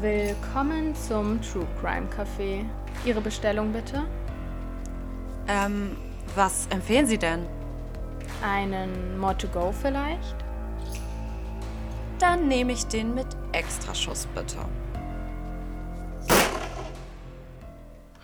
[0.00, 2.64] Willkommen zum True Crime Café.
[3.04, 4.06] Ihre Bestellung bitte?
[5.46, 5.94] Ähm,
[6.34, 7.46] was empfehlen Sie denn?
[8.42, 10.36] Einen More to Go vielleicht?
[12.18, 14.56] Dann nehme ich den mit Extraschuss bitte.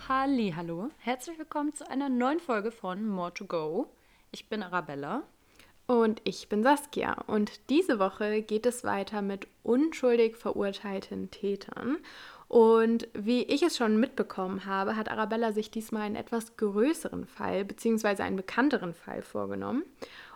[0.09, 0.89] Halli, hallo.
[0.97, 3.85] Herzlich willkommen zu einer neuen Folge von More to Go.
[4.31, 5.21] Ich bin Arabella.
[5.87, 7.13] Und ich bin Saskia.
[7.27, 11.97] Und diese Woche geht es weiter mit unschuldig verurteilten Tätern.
[12.49, 17.65] Und wie ich es schon mitbekommen habe, hat Arabella sich diesmal einen etwas größeren Fall
[17.65, 18.21] bzw.
[18.21, 19.83] einen bekannteren Fall vorgenommen.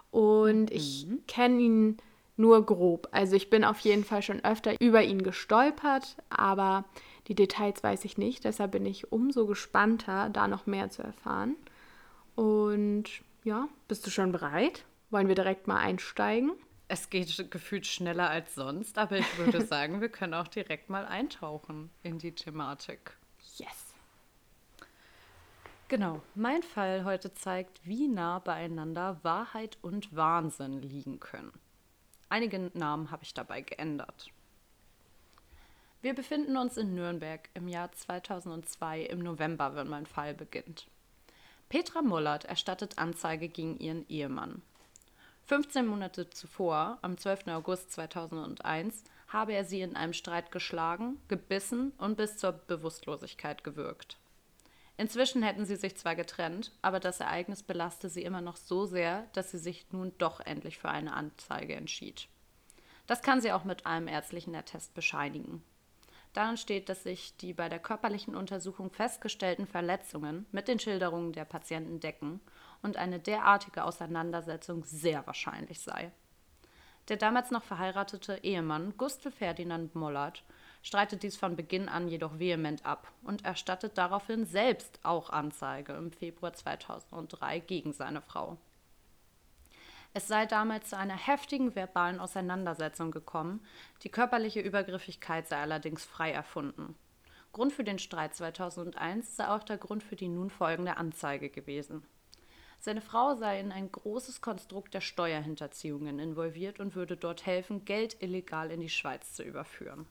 [0.10, 0.76] Und mhm.
[0.76, 1.98] ich kenne ihn
[2.38, 3.08] nur grob.
[3.12, 6.86] Also ich bin auf jeden Fall schon öfter über ihn gestolpert, aber
[7.28, 8.44] die Details weiß ich nicht.
[8.44, 11.56] Deshalb bin ich umso gespannter, da noch mehr zu erfahren.
[12.36, 13.06] Und
[13.44, 14.86] ja, bist du schon bereit?
[15.12, 16.54] Wollen wir direkt mal einsteigen?
[16.88, 21.06] Es geht gefühlt schneller als sonst, aber ich würde sagen, wir können auch direkt mal
[21.06, 23.18] eintauchen in die Thematik.
[23.58, 23.94] Yes.
[25.90, 31.52] Genau, mein Fall heute zeigt, wie nah beieinander Wahrheit und Wahnsinn liegen können.
[32.30, 34.32] Einige Namen habe ich dabei geändert.
[36.02, 40.88] Wir befinden uns in Nürnberg im Jahr 2002 im November, wenn mein Fall beginnt.
[41.68, 44.62] Petra Mullert erstattet Anzeige gegen ihren Ehemann.
[45.52, 47.48] 15 Monate zuvor, am 12.
[47.48, 54.18] August 2001, habe er sie in einem Streit geschlagen, gebissen und bis zur Bewusstlosigkeit gewürgt.
[54.96, 59.28] Inzwischen hätten sie sich zwar getrennt, aber das Ereignis belaste sie immer noch so sehr,
[59.34, 62.30] dass sie sich nun doch endlich für eine Anzeige entschied.
[63.06, 65.62] Das kann sie auch mit einem ärztlichen Attest bescheinigen.
[66.32, 71.44] Darin steht, dass sich die bei der körperlichen Untersuchung festgestellten Verletzungen mit den Schilderungen der
[71.44, 72.40] Patienten decken
[72.82, 76.12] und eine derartige Auseinandersetzung sehr wahrscheinlich sei.
[77.08, 80.44] Der damals noch verheiratete Ehemann Gustl Ferdinand Mollert
[80.84, 86.12] streitet dies von Beginn an jedoch vehement ab und erstattet daraufhin selbst auch Anzeige im
[86.12, 88.58] Februar 2003 gegen seine Frau.
[90.14, 93.66] Es sei damals zu einer heftigen verbalen Auseinandersetzung gekommen,
[94.04, 96.96] die körperliche Übergriffigkeit sei allerdings frei erfunden.
[97.54, 102.04] Grund für den Streit 2001 sei auch der Grund für die nun folgende Anzeige gewesen.
[102.84, 108.24] Seine Frau sei in ein großes Konstrukt der Steuerhinterziehungen involviert und würde dort helfen, Geld
[108.24, 110.08] illegal in die Schweiz zu überführen.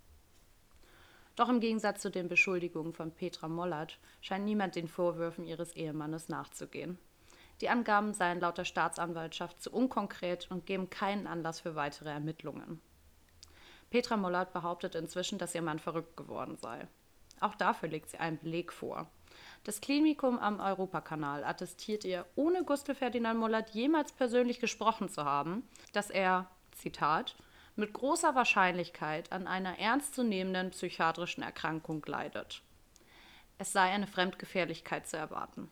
[1.35, 6.29] Doch im Gegensatz zu den Beschuldigungen von Petra Mollert scheint niemand den Vorwürfen ihres Ehemannes
[6.29, 6.97] nachzugehen.
[7.61, 12.81] Die Angaben seien laut der Staatsanwaltschaft zu unkonkret und geben keinen Anlass für weitere Ermittlungen.
[13.91, 16.87] Petra Mollert behauptet inzwischen, dass ihr Mann verrückt geworden sei.
[17.41, 19.11] Auch dafür legt sie einen Beleg vor.
[19.65, 25.69] Das Klinikum am Europakanal attestiert ihr, ohne Gustl Ferdinand Mollert jemals persönlich gesprochen zu haben,
[25.93, 27.37] dass er, Zitat,
[27.77, 32.63] mit großer Wahrscheinlichkeit an einer ernstzunehmenden psychiatrischen Erkrankung leidet.
[33.59, 35.69] Es sei eine Fremdgefährlichkeit zu erwarten.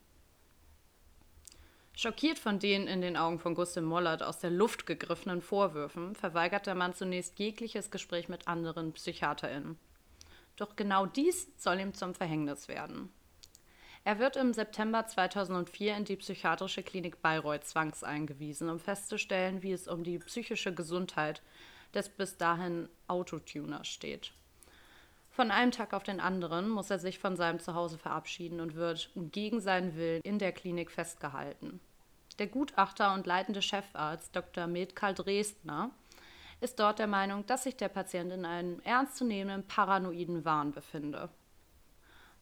[1.95, 6.67] Schockiert von den in den Augen von Gustl Mollert aus der Luft gegriffenen Vorwürfen, verweigert
[6.67, 9.79] der Mann zunächst jegliches Gespräch mit anderen PsychiaterInnen.
[10.57, 13.13] Doch genau dies soll ihm zum Verhängnis werden.
[14.09, 19.87] Er wird im September 2004 in die psychiatrische Klinik Bayreuth zwangseingewiesen, um festzustellen, wie es
[19.87, 21.43] um die psychische Gesundheit
[21.93, 24.33] des bis dahin Autotuners steht.
[25.29, 29.11] Von einem Tag auf den anderen muss er sich von seinem Zuhause verabschieden und wird
[29.15, 31.79] gegen seinen Willen in der Klinik festgehalten.
[32.39, 34.69] Der Gutachter und leitende Chefarzt Dr.
[34.69, 35.91] Metkarl Dresdner
[36.63, 41.29] ist dort der Meinung, dass sich der Patient in einem ernstzunehmenden paranoiden Wahn befinde.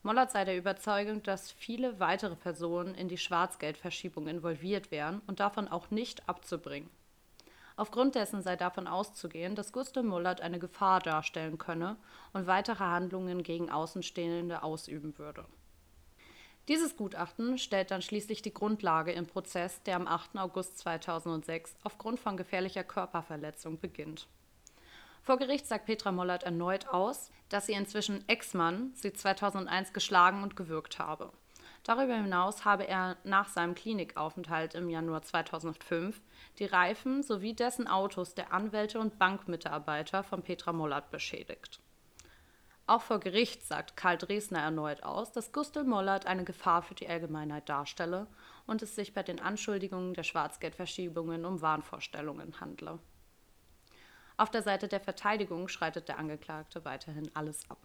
[0.02, 5.68] Mollert sei der Überzeugung, dass viele weitere Personen in die Schwarzgeldverschiebung involviert wären und davon
[5.68, 6.90] auch nicht abzubringen.
[7.76, 11.96] Aufgrund dessen sei davon auszugehen, dass Gustav Mollert eine Gefahr darstellen könne
[12.32, 15.44] und weitere Handlungen gegen Außenstehende ausüben würde.
[16.68, 20.36] Dieses Gutachten stellt dann schließlich die Grundlage im Prozess, der am 8.
[20.38, 24.26] August 2006 aufgrund von gefährlicher Körperverletzung beginnt.
[25.26, 30.54] Vor Gericht sagt Petra Mollert erneut aus, dass ihr inzwischen Ex-Mann sie 2001 geschlagen und
[30.54, 31.32] gewürgt habe.
[31.82, 36.20] Darüber hinaus habe er nach seinem Klinikaufenthalt im Januar 2005
[36.60, 41.80] die Reifen sowie dessen Autos der Anwälte und Bankmitarbeiter von Petra Mollert beschädigt.
[42.86, 47.08] Auch vor Gericht sagt Karl Dresner erneut aus, dass Gustl Mollert eine Gefahr für die
[47.08, 48.28] Allgemeinheit darstelle
[48.68, 53.00] und es sich bei den Anschuldigungen der Schwarzgeldverschiebungen um Wahnvorstellungen handle.
[54.36, 57.78] Auf der Seite der Verteidigung schreitet der Angeklagte weiterhin alles ab.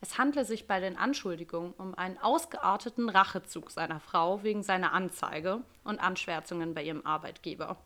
[0.00, 5.62] Es handle sich bei den Anschuldigungen um einen ausgearteten Rachezug seiner Frau wegen seiner Anzeige
[5.82, 7.76] und Anschwärzungen bei ihrem Arbeitgeber.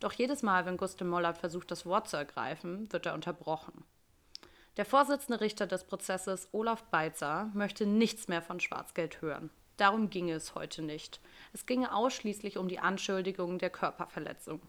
[0.00, 3.84] Doch jedes Mal, wenn Gustav Mollert versucht, das Wort zu ergreifen, wird er unterbrochen.
[4.76, 9.50] Der Vorsitzende Richter des Prozesses, Olaf Beitzer, möchte nichts mehr von Schwarzgeld hören.
[9.76, 11.20] Darum ginge es heute nicht.
[11.52, 14.60] Es ginge ausschließlich um die Anschuldigung der Körperverletzung.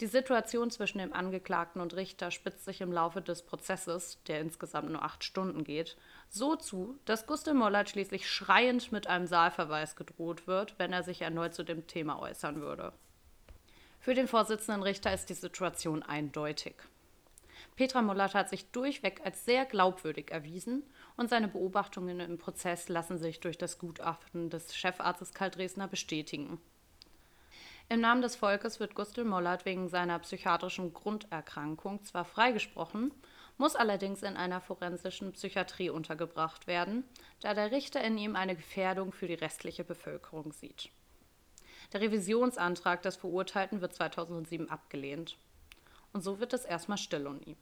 [0.00, 4.90] Die Situation zwischen dem Angeklagten und Richter spitzt sich im Laufe des Prozesses, der insgesamt
[4.90, 5.96] nur acht Stunden geht,
[6.28, 11.22] so zu, dass Gustav Mollert schließlich schreiend mit einem Saalverweis gedroht wird, wenn er sich
[11.22, 12.92] erneut zu dem Thema äußern würde.
[13.98, 16.76] Für den Vorsitzenden Richter ist die Situation eindeutig.
[17.74, 20.84] Petra Mollert hat sich durchweg als sehr glaubwürdig erwiesen
[21.16, 26.60] und seine Beobachtungen im Prozess lassen sich durch das Gutachten des Chefarztes Karl Dresdner bestätigen.
[27.90, 33.14] Im Namen des Volkes wird Gustl Mollert wegen seiner psychiatrischen Grunderkrankung zwar freigesprochen,
[33.56, 37.04] muss allerdings in einer forensischen Psychiatrie untergebracht werden,
[37.40, 40.90] da der Richter in ihm eine Gefährdung für die restliche Bevölkerung sieht.
[41.94, 45.38] Der Revisionsantrag des Verurteilten wird 2007 abgelehnt.
[46.12, 47.56] Und so wird es erstmal still um ihn.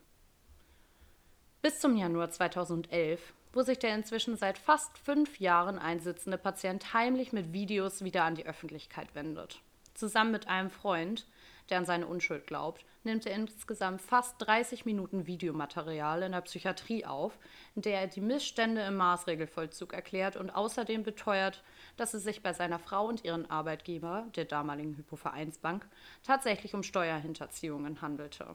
[1.63, 7.33] Bis zum Januar 2011, wo sich der inzwischen seit fast fünf Jahren einsitzende Patient heimlich
[7.33, 9.61] mit Videos wieder an die Öffentlichkeit wendet.
[9.97, 11.27] Zusammen mit einem Freund,
[11.71, 17.07] der an seine Unschuld glaubt, nimmt er insgesamt fast 30 Minuten Videomaterial in der Psychiatrie
[17.07, 17.39] auf,
[17.75, 21.65] in der er die Missstände im Maßregelvollzug erklärt und außerdem beteuert,
[21.97, 25.89] dass es sich bei seiner Frau und ihren Arbeitgeber, der damaligen Hypovereinsbank,
[26.23, 28.55] tatsächlich um Steuerhinterziehungen handelte.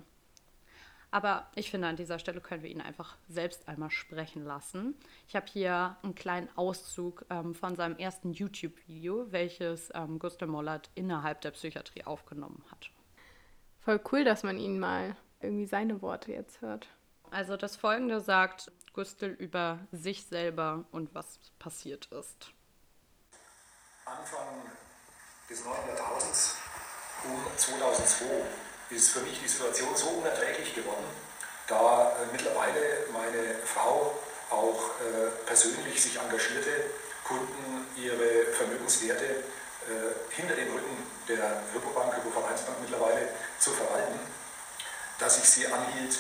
[1.14, 4.96] Aber ich finde, an dieser Stelle können wir ihn einfach selbst einmal sprechen lassen.
[5.28, 10.90] Ich habe hier einen kleinen Auszug ähm, von seinem ersten YouTube-Video, welches ähm, Gustav Mollert
[10.96, 12.90] innerhalb der Psychiatrie aufgenommen hat.
[13.82, 16.88] Voll cool, dass man ihn mal irgendwie seine Worte jetzt hört.
[17.30, 22.54] Also das folgende sagt Gustl über sich selber und was passiert ist.
[24.06, 24.48] Anfang
[25.50, 25.74] des 9.
[25.88, 26.56] Jahrtausends
[27.26, 28.26] um 2002
[28.92, 31.06] ist für mich die Situation so unerträglich geworden,
[31.68, 36.92] da äh, mittlerweile meine Frau auch äh, persönlich sich engagierte,
[37.24, 40.98] Kunden ihre Vermögenswerte äh, hinter dem Rücken
[41.28, 43.30] der Hypobank, Hypovereinsbank mittlerweile
[43.60, 44.20] zu verwalten,
[45.20, 46.18] dass ich sie anhielt,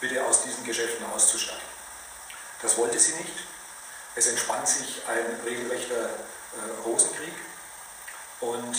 [0.00, 1.62] bitte aus diesen Geschäften auszusteigen.
[2.62, 3.34] Das wollte sie nicht.
[4.14, 7.34] Es entspann sich ein regelrechter äh, Rosenkrieg
[8.40, 8.76] und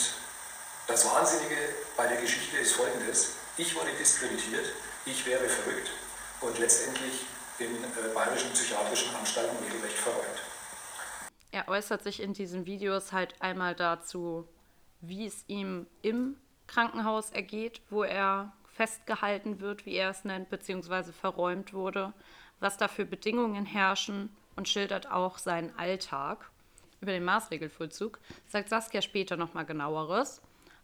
[0.88, 1.58] das Wahnsinnige
[1.98, 3.38] bei der Geschichte ist folgendes.
[3.58, 4.66] Ich wurde diskreditiert,
[5.06, 5.90] ich wäre verrückt
[6.42, 7.26] und letztendlich
[7.60, 10.42] in äh, bayerischen psychiatrischen Anstalten regelrecht verräumt.
[11.52, 14.48] Er äußert sich in diesen Videos halt einmal dazu,
[15.02, 16.36] wie es ihm im
[16.68, 22.14] Krankenhaus ergeht, wo er festgehalten wird, wie er es nennt, beziehungsweise verräumt wurde,
[22.60, 26.50] was da für Bedingungen herrschen und schildert auch seinen Alltag.
[27.00, 30.42] Über den Maßregelvollzug sagt Saskia später nochmal genaueres.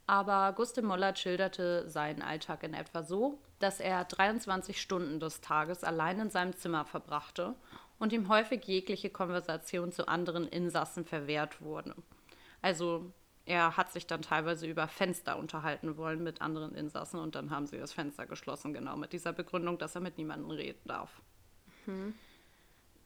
[0.08, 5.84] Aber Gustav Mollert schilderte seinen Alltag in etwa so, dass er 23 Stunden des Tages
[5.84, 7.56] allein in seinem Zimmer verbrachte
[8.00, 11.96] und ihm häufig jegliche Konversation zu anderen Insassen verwehrt wurde.
[12.62, 13.12] Also
[13.46, 17.68] er hat sich dann teilweise über Fenster unterhalten wollen mit anderen Insassen und dann haben
[17.68, 21.22] sie das Fenster geschlossen, genau mit dieser Begründung, dass er mit niemandem reden darf.
[21.86, 22.14] Mhm.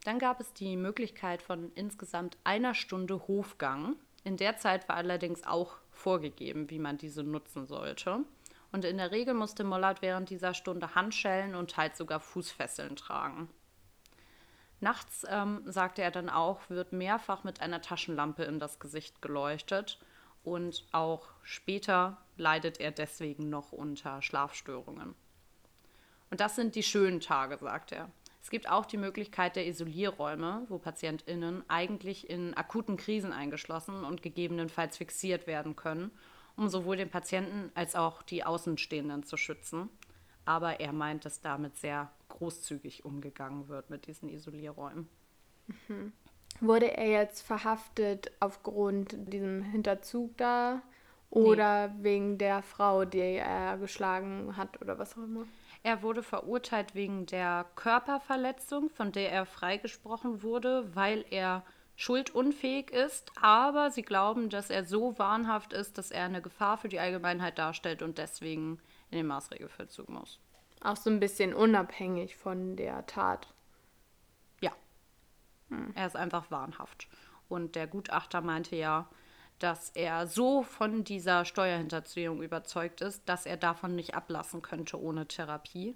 [0.04, 3.96] Dann gab es die Möglichkeit von insgesamt einer Stunde Hofgang.
[4.24, 8.24] In der Zeit war allerdings auch vorgegeben, wie man diese nutzen sollte.
[8.72, 13.50] Und in der Regel musste Mollert während dieser Stunde Handschellen und teils sogar Fußfesseln tragen.
[14.82, 20.00] Nachts, ähm, sagte er dann auch, wird mehrfach mit einer Taschenlampe in das Gesicht geleuchtet
[20.44, 25.16] und auch später leidet er deswegen noch unter Schlafstörungen.
[26.30, 28.12] Und das sind die schönen Tage, sagt er.
[28.46, 34.22] Es gibt auch die Möglichkeit der Isolierräume, wo PatientInnen eigentlich in akuten Krisen eingeschlossen und
[34.22, 36.12] gegebenenfalls fixiert werden können,
[36.56, 39.90] um sowohl den Patienten als auch die Außenstehenden zu schützen.
[40.46, 45.10] Aber er meint, dass damit sehr großzügig umgegangen wird mit diesen Isolierräumen.
[45.88, 46.14] Mhm.
[46.60, 50.84] Wurde er jetzt verhaftet aufgrund diesem Hinterzug da
[51.36, 52.04] oder nee.
[52.04, 55.46] wegen der Frau, die er geschlagen hat oder was auch immer?
[55.84, 61.64] Er wurde verurteilt wegen der Körperverletzung, von der er freigesprochen wurde, weil er
[61.98, 66.90] schuldunfähig ist, aber sie glauben, dass er so wahnhaft ist, dass er eine Gefahr für
[66.90, 68.80] die Allgemeinheit darstellt und deswegen
[69.12, 70.40] in den Maßregelvollzug muss.
[70.82, 73.48] Auch so ein bisschen unabhängig von der Tat.
[74.62, 74.72] Ja.
[75.70, 75.92] Hm.
[75.96, 77.08] Er ist einfach wahnhaft.
[77.48, 79.08] Und der Gutachter meinte ja,
[79.60, 85.28] dass er so von dieser Steuerhinterziehung überzeugt ist, dass er davon nicht ablassen könnte ohne
[85.28, 85.96] Therapie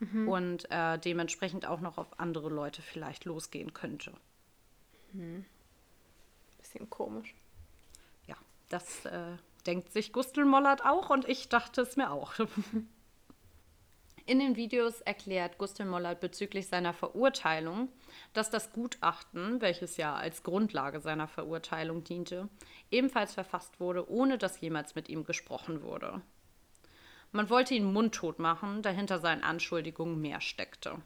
[0.00, 0.28] mhm.
[0.28, 4.12] und äh, dementsprechend auch noch auf andere Leute vielleicht losgehen könnte.
[5.12, 5.44] Mhm.
[6.58, 7.34] Bisschen komisch.
[8.26, 8.36] Ja,
[8.68, 9.36] das äh,
[9.66, 12.34] denkt sich Gustl Mollert auch und ich dachte es mir auch.
[14.28, 17.88] In den Videos erklärt Gustel Mollert bezüglich seiner Verurteilung,
[18.34, 22.50] dass das Gutachten, welches ja als Grundlage seiner Verurteilung diente,
[22.90, 26.20] ebenfalls verfasst wurde, ohne dass jemals mit ihm gesprochen wurde.
[27.32, 31.00] Man wollte ihn mundtot machen, da hinter seinen Anschuldigungen mehr steckte.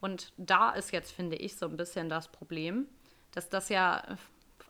[0.00, 2.88] Und da ist jetzt, finde ich, so ein bisschen das Problem,
[3.30, 4.18] dass das ja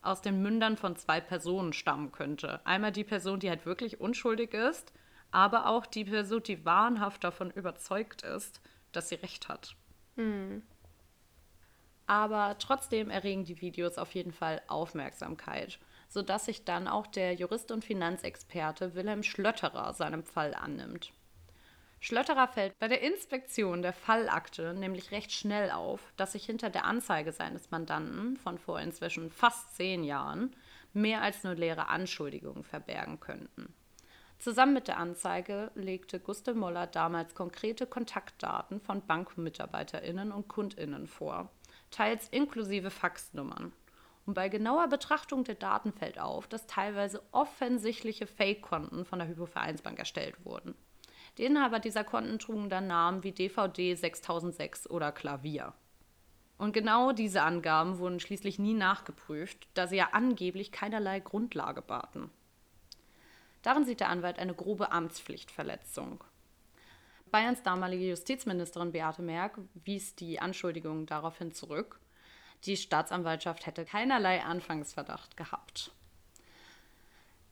[0.03, 2.61] aus den Mündern von zwei Personen stammen könnte.
[2.67, 4.93] Einmal die Person, die halt wirklich unschuldig ist
[5.35, 8.61] aber auch die Person, die wahnhaft davon überzeugt ist,
[8.93, 9.75] dass sie recht hat.
[10.15, 10.63] Mhm.
[12.07, 17.73] Aber trotzdem erregen die Videos auf jeden Fall Aufmerksamkeit, sodass sich dann auch der Jurist
[17.73, 21.13] und Finanzexperte Wilhelm Schlötterer seinem Fall annimmt.
[21.99, 26.85] Schlötterer fällt bei der Inspektion der Fallakte nämlich recht schnell auf, dass sich hinter der
[26.85, 30.55] Anzeige seines Mandanten von vor inzwischen fast zehn Jahren
[30.93, 33.75] mehr als nur leere Anschuldigungen verbergen könnten.
[34.45, 41.49] Zusammen mit der Anzeige legte Gustav Moller damals konkrete Kontaktdaten von BankmitarbeiterInnen und KundInnen vor,
[41.91, 43.73] teils inklusive Faxnummern.
[44.27, 49.99] Und bei genauer Betrachtung der Daten fällt auf, dass teilweise offensichtliche Fake-Konten von der Hypovereinsbank
[49.99, 50.75] erstellt wurden.
[51.39, 55.73] Die Inhaber dieser Konten trugen dann Namen wie DVD 6006 oder Klavier.
[56.59, 62.31] Und genau diese Angaben wurden schließlich nie nachgeprüft, da sie ja angeblich keinerlei Grundlage baten.
[63.65, 66.23] Darin sieht der Anwalt eine grobe Amtspflichtverletzung.
[67.31, 71.99] Bayerns damalige Justizministerin Beate Merck wies die Anschuldigungen daraufhin zurück.
[72.65, 75.93] Die Staatsanwaltschaft hätte keinerlei Anfangsverdacht gehabt.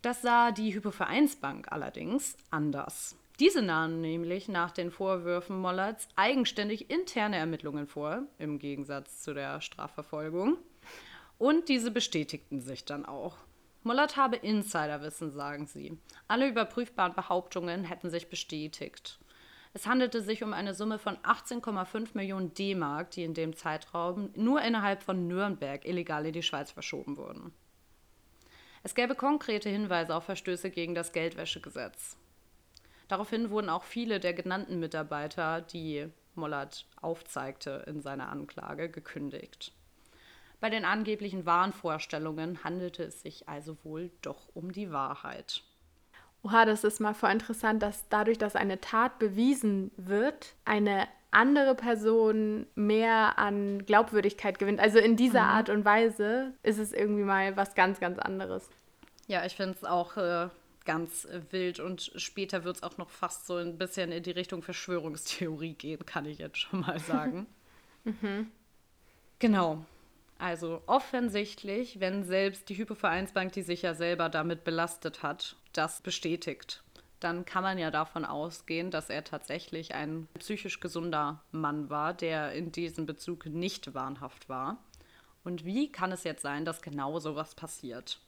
[0.02, 3.16] Das sah die Hypovereinsbank allerdings anders.
[3.40, 9.62] Diese nahmen nämlich nach den Vorwürfen Mollerts eigenständig interne Ermittlungen vor, im Gegensatz zu der
[9.62, 10.58] Strafverfolgung.
[11.38, 13.38] Und diese bestätigten sich dann auch.
[13.84, 15.98] Mullert habe Insiderwissen, sagen sie.
[16.28, 19.18] Alle überprüfbaren Behauptungen hätten sich bestätigt.
[19.74, 24.60] Es handelte sich um eine Summe von 18,5 Millionen D-Mark, die in dem Zeitraum nur
[24.60, 27.52] innerhalb von Nürnberg illegal in die Schweiz verschoben wurden.
[28.82, 32.16] Es gäbe konkrete Hinweise auf Verstöße gegen das Geldwäschegesetz.
[33.08, 39.72] Daraufhin wurden auch viele der genannten Mitarbeiter, die Mollert aufzeigte in seiner Anklage, gekündigt.
[40.62, 45.64] Bei den angeblichen Wahnvorstellungen handelte es sich also wohl doch um die Wahrheit.
[46.44, 51.74] Oha, das ist mal voll interessant, dass dadurch, dass eine Tat bewiesen wird, eine andere
[51.74, 54.78] Person mehr an Glaubwürdigkeit gewinnt.
[54.78, 55.48] Also in dieser mhm.
[55.48, 58.70] Art und Weise ist es irgendwie mal was ganz, ganz anderes.
[59.26, 60.48] Ja, ich finde es auch äh,
[60.84, 64.62] ganz wild und später wird es auch noch fast so ein bisschen in die Richtung
[64.62, 67.48] Verschwörungstheorie gehen, kann ich jetzt schon mal sagen.
[68.04, 68.52] mhm.
[69.40, 69.84] Genau.
[70.42, 76.82] Also offensichtlich, wenn selbst die Hypovereinsbank, die sich ja selber damit belastet hat, das bestätigt,
[77.20, 82.54] dann kann man ja davon ausgehen, dass er tatsächlich ein psychisch gesunder Mann war, der
[82.54, 84.78] in diesem Bezug nicht wahnhaft war.
[85.44, 88.18] Und wie kann es jetzt sein, dass genau sowas passiert?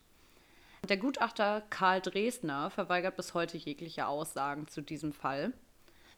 [0.88, 5.52] Der Gutachter Karl Dresdner verweigert bis heute jegliche Aussagen zu diesem Fall.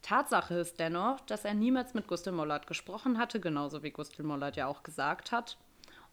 [0.03, 4.57] Tatsache ist dennoch, dass er niemals mit Gustl Mollert gesprochen hatte, genauso wie Gustl Mollert
[4.57, 5.57] ja auch gesagt hat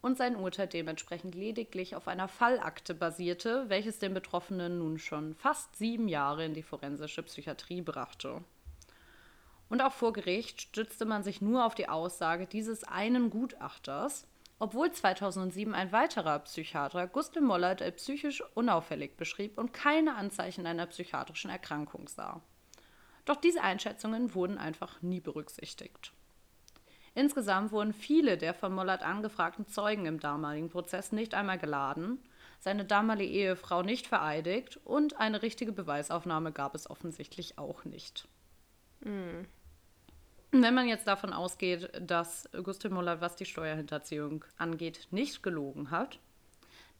[0.04, 5.76] und sein Urteil dementsprechend lediglich auf einer Fallakte basierte, welches den Betroffenen nun schon fast
[5.76, 8.44] sieben Jahre in die forensische Psychiatrie brachte.
[9.70, 14.26] Und auch vor Gericht stützte man sich nur auf die Aussage dieses einen Gutachters,
[14.58, 20.86] obwohl 2007 ein weiterer Psychiater Gustl Mollert als psychisch unauffällig beschrieb und keine Anzeichen einer
[20.86, 22.42] psychiatrischen Erkrankung sah.
[23.24, 26.12] Doch diese Einschätzungen wurden einfach nie berücksichtigt.
[27.14, 32.18] Insgesamt wurden viele der von Mollert angefragten Zeugen im damaligen Prozess nicht einmal geladen,
[32.58, 38.26] seine damalige Ehefrau nicht vereidigt und eine richtige Beweisaufnahme gab es offensichtlich auch nicht.
[39.00, 39.46] Mhm.
[40.50, 46.20] Wenn man jetzt davon ausgeht, dass Gustav Mollert, was die Steuerhinterziehung angeht, nicht gelogen hat,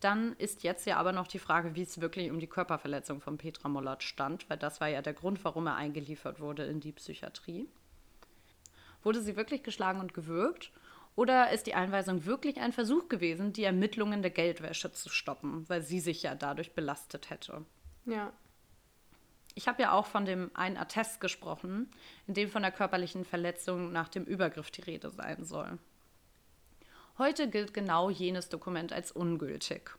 [0.00, 3.38] dann ist jetzt ja aber noch die Frage, wie es wirklich um die Körperverletzung von
[3.38, 6.92] Petra Mollert stand, weil das war ja der Grund, warum er eingeliefert wurde in die
[6.92, 7.68] Psychiatrie.
[9.05, 10.73] Wurde sie wirklich geschlagen und gewürgt?
[11.17, 15.83] Oder ist die Einweisung wirklich ein Versuch gewesen, die Ermittlungen der Geldwäsche zu stoppen, weil
[15.83, 17.65] sie sich ja dadurch belastet hätte?
[18.07, 18.33] Ja.
[19.55, 21.89] Ich habe ja auch von dem einen Attest gesprochen,
[22.27, 25.79] in dem von der körperlichen Verletzung nach dem Übergriff die Rede sein soll.
[27.19, 29.97] Heute gilt genau jenes Dokument als ungültig.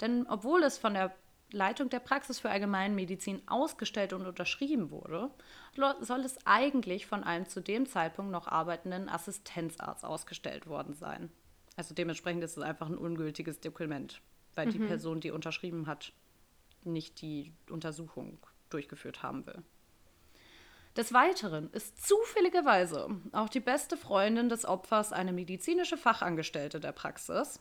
[0.00, 1.12] Denn obwohl es von der
[1.50, 5.30] Leitung der Praxis für Allgemeinmedizin ausgestellt und unterschrieben wurde,
[6.00, 11.30] soll es eigentlich von einem zu dem Zeitpunkt noch arbeitenden Assistenzarzt ausgestellt worden sein.
[11.76, 14.20] Also dementsprechend ist es einfach ein ungültiges Dokument,
[14.54, 14.72] weil mhm.
[14.72, 16.12] die Person, die unterschrieben hat,
[16.84, 18.38] nicht die Untersuchung
[18.68, 19.62] durchgeführt haben will.
[20.96, 27.60] Des Weiteren ist zufälligerweise auch die beste Freundin des Opfers eine medizinische Fachangestellte der Praxis.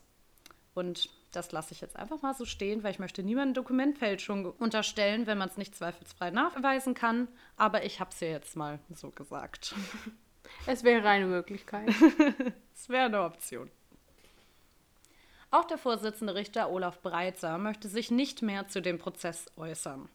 [0.73, 5.27] Und das lasse ich jetzt einfach mal so stehen, weil ich möchte niemandem Dokumentfälschung unterstellen,
[5.27, 7.27] wenn man es nicht zweifelsfrei nachweisen kann.
[7.57, 9.75] Aber ich habe es ja jetzt mal so gesagt.
[10.65, 11.89] Es wäre eine Möglichkeit.
[12.73, 13.69] Es wäre eine Option.
[15.51, 20.07] Auch der Vorsitzende Richter Olaf Breitzer möchte sich nicht mehr zu dem Prozess äußern.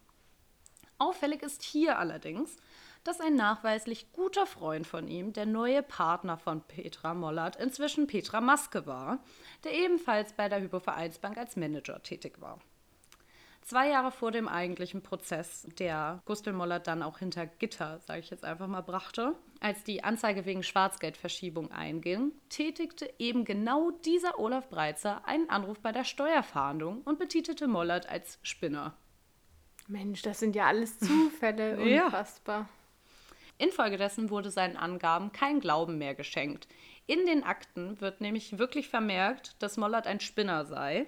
[0.99, 2.57] Auffällig ist hier allerdings,
[3.05, 8.41] dass ein nachweislich guter Freund von ihm der neue Partner von Petra Mollert inzwischen Petra
[8.41, 9.19] Maske war,
[9.65, 12.59] der ebenfalls bei der Hypovereinsbank als Manager tätig war.
[13.63, 18.31] Zwei Jahre vor dem eigentlichen Prozess, der Gustl Mollert dann auch hinter Gitter, sage ich
[18.31, 24.69] jetzt einfach mal, brachte, als die Anzeige wegen Schwarzgeldverschiebung einging, tätigte eben genau dieser Olaf
[24.69, 28.95] Breitzer einen Anruf bei der Steuerfahndung und betitelte Mollert als Spinner.
[29.87, 31.89] Mensch, das sind ja alles Zufälle.
[31.89, 32.11] Ja.
[33.59, 36.69] Infolgedessen wurde seinen Angaben kein Glauben mehr geschenkt.
[37.07, 41.07] In den Akten wird nämlich wirklich vermerkt, dass Mollert ein Spinner sei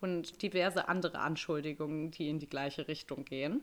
[0.00, 3.62] und diverse andere Anschuldigungen, die in die gleiche Richtung gehen.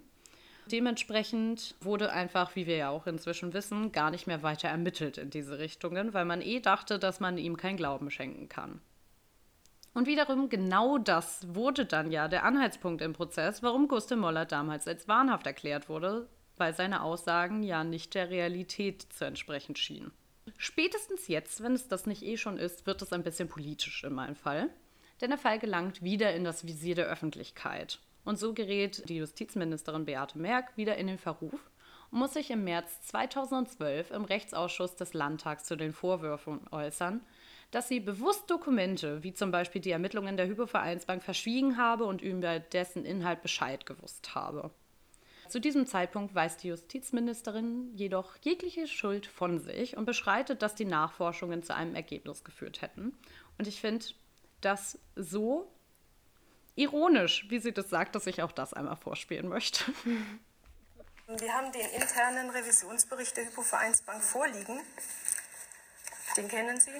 [0.71, 5.29] Dementsprechend wurde einfach, wie wir ja auch inzwischen wissen, gar nicht mehr weiter ermittelt in
[5.29, 8.81] diese Richtungen, weil man eh dachte, dass man ihm kein Glauben schenken kann.
[9.93, 14.87] Und wiederum genau das wurde dann ja der Anhaltspunkt im Prozess, warum Gustav Moller damals
[14.87, 20.11] als wahnhaft erklärt wurde, weil seine Aussagen ja nicht der Realität zu entsprechen schienen.
[20.57, 24.13] Spätestens jetzt, wenn es das nicht eh schon ist, wird es ein bisschen politisch in
[24.13, 24.69] meinem Fall.
[25.21, 27.99] Denn der Fall gelangt wieder in das Visier der Öffentlichkeit.
[28.25, 31.69] Und so gerät die Justizministerin Beate Merck wieder in den Verruf
[32.11, 37.21] und muss sich im März 2012 im Rechtsausschuss des Landtags zu den Vorwürfen äußern,
[37.71, 42.59] dass sie bewusst Dokumente, wie zum Beispiel die Ermittlungen der Hypovereinsbank, verschwiegen habe und über
[42.59, 44.71] dessen Inhalt Bescheid gewusst habe.
[45.53, 50.83] Zu diesem Zeitpunkt weist die Justizministerin jedoch jegliche Schuld von sich und beschreitet, dass die
[50.83, 53.15] Nachforschungen zu einem Ergebnis geführt hätten.
[53.59, 54.03] Und ich finde
[54.61, 55.71] das so
[56.73, 59.83] ironisch, wie sie das sagt, dass ich auch das einmal vorspielen möchte.
[61.27, 64.79] Wir haben den internen Revisionsbericht der Hypovereinsbank vorliegen.
[66.35, 66.99] Den kennen Sie.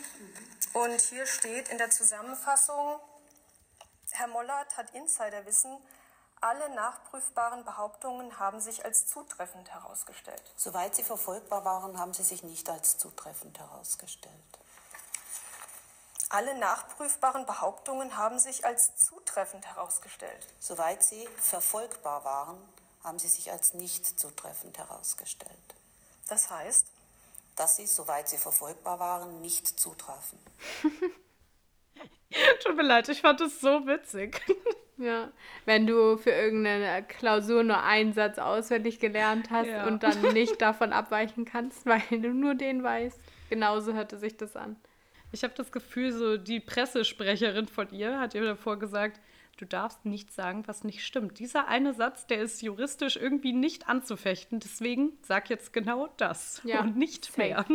[0.73, 2.99] Und hier steht in der Zusammenfassung,
[4.11, 5.75] Herr Mollert hat Insiderwissen,
[6.43, 10.43] alle nachprüfbaren Behauptungen haben sich als zutreffend herausgestellt.
[10.57, 14.33] Soweit sie verfolgbar waren, haben sie sich nicht als zutreffend herausgestellt.
[16.29, 20.47] Alle nachprüfbaren Behauptungen haben sich als zutreffend herausgestellt.
[20.59, 22.57] Soweit sie verfolgbar waren,
[23.03, 25.75] haben sie sich als nicht zutreffend herausgestellt.
[26.27, 26.87] Das heißt,
[27.55, 30.39] Dass sie, soweit sie verfolgbar waren, nicht zutrafen.
[32.63, 34.41] Tut mir leid, ich fand es so witzig.
[34.97, 35.31] Ja,
[35.65, 39.87] wenn du für irgendeine Klausur nur einen Satz auswendig gelernt hast Ja.
[39.87, 43.19] und dann nicht davon abweichen kannst, weil du nur den weißt.
[43.49, 44.75] Genauso hörte sich das an.
[45.31, 49.19] Ich habe das Gefühl, so die Pressesprecherin von ihr hat ihr davor gesagt,
[49.57, 51.39] du darfst nichts sagen, was nicht stimmt.
[51.39, 54.59] Dieser eine Satz, der ist juristisch irgendwie nicht anzufechten.
[54.59, 57.39] Deswegen sag jetzt genau das Ja, und nicht safe.
[57.41, 57.65] mehr.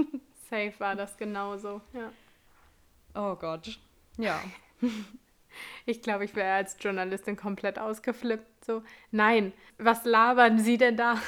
[0.48, 1.81] Safe war das genauso.
[1.92, 2.12] Ja.
[3.14, 3.78] Oh Gott.
[4.18, 4.40] Ja.
[5.87, 8.64] Ich glaube, ich wäre als Journalistin komplett ausgeflippt.
[8.64, 11.21] So, nein, was labern Sie denn da?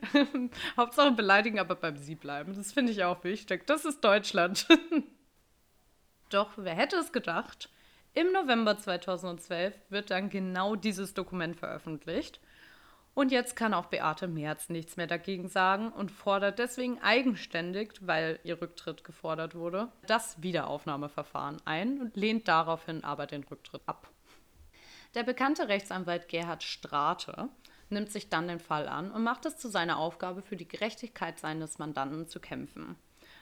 [0.76, 2.54] Hauptsache beleidigen, aber beim Sie bleiben.
[2.54, 3.66] Das finde ich auch wichtig.
[3.66, 4.66] Das ist Deutschland.
[6.30, 7.70] Doch wer hätte es gedacht?
[8.14, 12.40] Im November 2012 wird dann genau dieses Dokument veröffentlicht.
[13.14, 18.40] Und jetzt kann auch Beate Merz nichts mehr dagegen sagen und fordert deswegen eigenständig, weil
[18.42, 24.08] ihr Rücktritt gefordert wurde, das Wiederaufnahmeverfahren ein und lehnt daraufhin aber den Rücktritt ab.
[25.14, 27.48] Der bekannte Rechtsanwalt Gerhard Strate
[27.88, 31.38] nimmt sich dann den Fall an und macht es zu seiner Aufgabe, für die Gerechtigkeit
[31.38, 32.96] seines Mandanten zu kämpfen.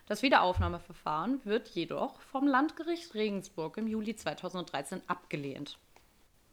[0.06, 5.78] Das Wiederaufnahmeverfahren wird jedoch vom Landgericht Regensburg im Juli 2013 abgelehnt.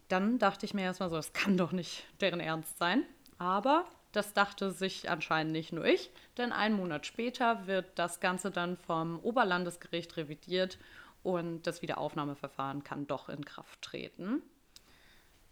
[0.09, 3.05] Dann dachte ich mir erstmal so, das kann doch nicht deren Ernst sein.
[3.37, 8.51] Aber das dachte sich anscheinend nicht nur ich, denn einen Monat später wird das Ganze
[8.51, 10.77] dann vom Oberlandesgericht revidiert
[11.21, 14.41] und das Wiederaufnahmeverfahren kann doch in Kraft treten.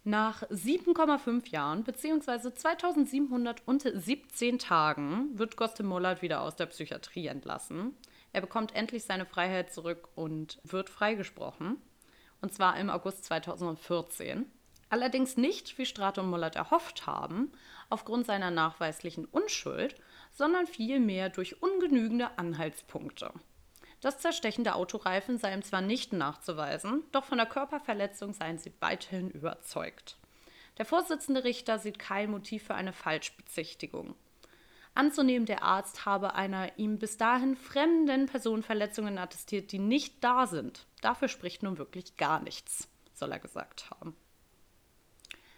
[0.04, 2.54] Nach 7,5 Jahren bzw.
[2.54, 7.94] 2717 Tagen wird Goste Mollert wieder aus der Psychiatrie entlassen.
[8.32, 11.76] Er bekommt endlich seine Freiheit zurück und wird freigesprochen.
[12.40, 14.46] Und zwar im August 2014.
[14.90, 17.52] Allerdings nicht, wie Strate und Mollert erhofft haben,
[17.90, 19.96] aufgrund seiner nachweislichen Unschuld,
[20.30, 23.32] sondern vielmehr durch ungenügende Anhaltspunkte.
[24.00, 28.72] Das Zerstechen der Autoreifen sei ihm zwar nicht nachzuweisen, doch von der Körperverletzung seien sie
[28.80, 30.16] weiterhin überzeugt.
[30.78, 34.14] Der Vorsitzende Richter sieht kein Motiv für eine Falschbezichtigung.
[34.94, 40.46] Anzunehmen, der Arzt habe einer ihm bis dahin fremden Person Verletzungen attestiert, die nicht da
[40.46, 40.86] sind.
[41.00, 44.16] Dafür spricht nun wirklich gar nichts, soll er gesagt haben.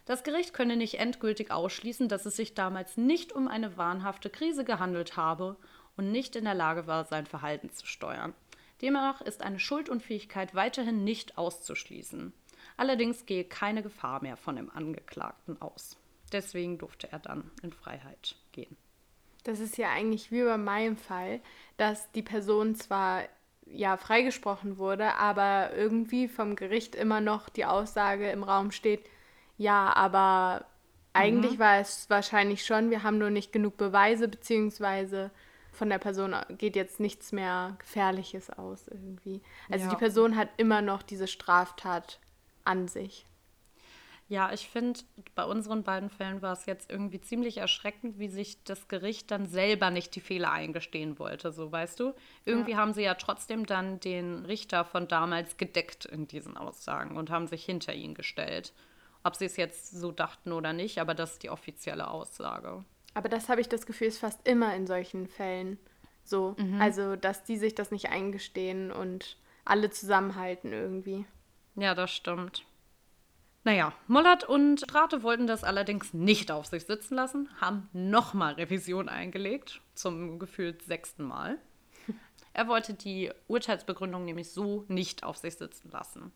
[0.04, 4.64] Das Gericht könne nicht endgültig ausschließen, dass es sich damals nicht um eine wahnhafte Krise
[4.64, 5.56] gehandelt habe
[5.96, 8.34] und nicht in der Lage war, sein Verhalten zu steuern.
[8.82, 12.32] Demnach ist eine Schuldunfähigkeit weiterhin nicht auszuschließen.
[12.76, 15.96] Allerdings gehe keine Gefahr mehr von dem Angeklagten aus.
[16.32, 18.76] Deswegen durfte er dann in Freiheit gehen.
[19.44, 21.40] Das ist ja eigentlich wie bei meinem Fall,
[21.76, 23.24] dass die Person zwar
[23.72, 29.04] ja freigesprochen wurde, aber irgendwie vom Gericht immer noch die Aussage im Raum steht,
[29.56, 30.64] ja, aber
[31.12, 31.58] eigentlich mhm.
[31.58, 35.30] war es wahrscheinlich schon, wir haben nur nicht genug Beweise, beziehungsweise
[35.72, 39.40] von der Person geht jetzt nichts mehr Gefährliches aus irgendwie.
[39.70, 39.90] Also ja.
[39.90, 42.18] die Person hat immer noch diese Straftat
[42.64, 43.26] an sich.
[44.30, 45.00] Ja, ich finde,
[45.34, 49.46] bei unseren beiden Fällen war es jetzt irgendwie ziemlich erschreckend, wie sich das Gericht dann
[49.46, 52.14] selber nicht die Fehler eingestehen wollte, so weißt du.
[52.44, 52.76] Irgendwie ja.
[52.76, 57.48] haben sie ja trotzdem dann den Richter von damals gedeckt in diesen Aussagen und haben
[57.48, 58.72] sich hinter ihn gestellt.
[59.24, 62.84] Ob sie es jetzt so dachten oder nicht, aber das ist die offizielle Aussage.
[63.14, 65.76] Aber das habe ich das Gefühl, ist fast immer in solchen Fällen
[66.22, 66.54] so.
[66.56, 66.80] Mhm.
[66.80, 71.26] Also, dass die sich das nicht eingestehen und alle zusammenhalten irgendwie.
[71.74, 72.64] Ja, das stimmt.
[73.62, 79.10] Naja, Mollert und Strate wollten das allerdings nicht auf sich sitzen lassen, haben nochmal Revision
[79.10, 81.58] eingelegt, zum gefühlt sechsten Mal.
[82.54, 86.32] Er wollte die Urteilsbegründung nämlich so nicht auf sich sitzen lassen.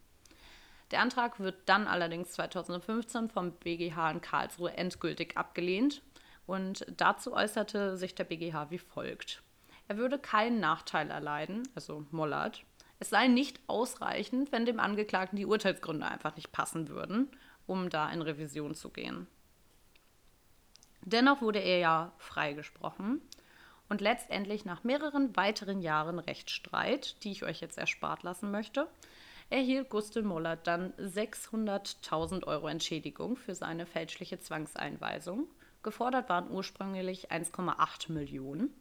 [0.91, 6.03] Der Antrag wird dann allerdings 2015 vom BGH in Karlsruhe endgültig abgelehnt
[6.47, 9.43] und dazu äußerte sich der BGH wie folgt.
[9.89, 12.65] Er würde keinen Nachteil erleiden, also Mollert,
[12.99, 17.29] es sei nicht ausreichend, wenn dem Angeklagten die Urteilsgründe einfach nicht passen würden,
[17.67, 19.27] um da in Revision zu gehen.
[21.03, 23.21] Dennoch wurde er ja freigesprochen
[23.89, 28.89] und letztendlich nach mehreren weiteren Jahren Rechtsstreit, die ich euch jetzt erspart lassen möchte,
[29.51, 35.47] erhielt Gustl Moller dann 600.000 Euro Entschädigung für seine fälschliche Zwangseinweisung.
[35.83, 38.73] Gefordert waren ursprünglich 1,8 Millionen.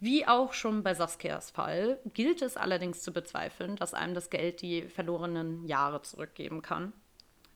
[0.00, 4.62] Wie auch schon bei Saskias Fall gilt es allerdings zu bezweifeln, dass einem das Geld
[4.62, 6.92] die verlorenen Jahre zurückgeben kann.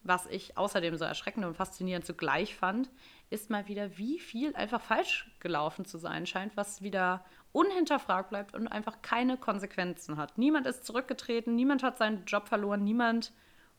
[0.02, 2.90] Was ich außerdem so erschreckend und faszinierend zugleich fand,
[3.30, 8.54] ist mal wieder, wie viel einfach falsch gelaufen zu sein scheint, was wieder unhinterfragt bleibt
[8.56, 10.36] und einfach keine Konsequenzen hat.
[10.36, 13.32] Niemand ist zurückgetreten, niemand hat seinen Job verloren, niemand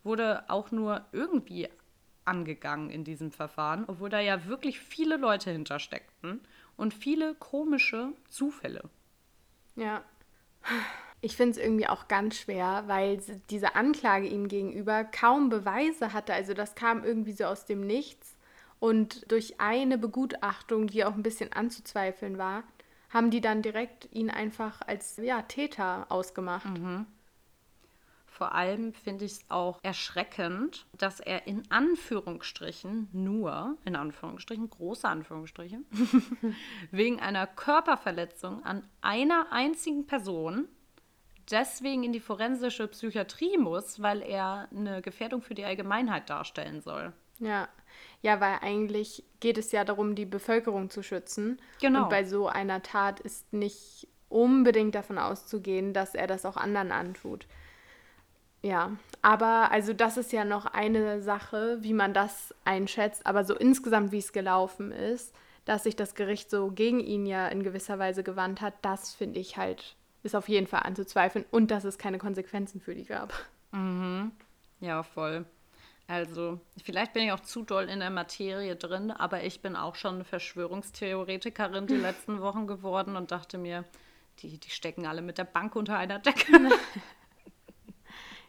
[0.04, 1.67] wurde auch nur irgendwie
[2.23, 6.39] angegangen in diesem Verfahren, obwohl da ja wirklich viele Leute hintersteckten
[6.77, 8.89] und viele komische Zufälle.
[9.75, 10.03] Ja.
[11.21, 16.33] Ich finde es irgendwie auch ganz schwer, weil diese Anklage ihm gegenüber kaum Beweise hatte.
[16.33, 18.36] Also das kam irgendwie so aus dem Nichts.
[18.79, 22.63] Und durch eine Begutachtung, die auch ein bisschen anzuzweifeln war,
[23.09, 26.77] haben die dann direkt ihn einfach als ja, Täter ausgemacht.
[26.77, 27.05] Mhm.
[28.38, 35.08] Vor allem finde ich es auch erschreckend, dass er in Anführungsstrichen nur, in Anführungsstrichen, große
[35.08, 35.78] Anführungsstriche,
[36.91, 40.67] wegen einer Körperverletzung an einer einzigen Person
[41.52, 47.13] deswegen in die forensische Psychiatrie muss, weil er eine Gefährdung für die Allgemeinheit darstellen soll.
[47.38, 47.67] Ja,
[48.22, 51.62] ja, weil eigentlich geht es ja darum, die Bevölkerung zu schützen.
[51.82, 52.04] Genau.
[52.04, 56.91] Und bei so einer Tat ist nicht unbedingt davon auszugehen, dass er das auch anderen
[56.91, 57.46] antut.
[58.63, 63.56] Ja, aber also das ist ja noch eine Sache, wie man das einschätzt, aber so
[63.56, 67.99] insgesamt, wie es gelaufen ist, dass sich das Gericht so gegen ihn ja in gewisser
[67.99, 71.97] Weise gewandt hat, das finde ich halt, ist auf jeden Fall anzuzweifeln und dass es
[71.97, 73.34] keine Konsequenzen für die gab.
[73.71, 74.32] Mhm.
[74.80, 75.45] Ja, voll.
[76.08, 79.95] Also, vielleicht bin ich auch zu doll in der Materie drin, aber ich bin auch
[79.95, 83.84] schon eine Verschwörungstheoretikerin die letzten Wochen geworden und dachte mir,
[84.39, 86.69] die, die stecken alle mit der Bank unter einer Decke.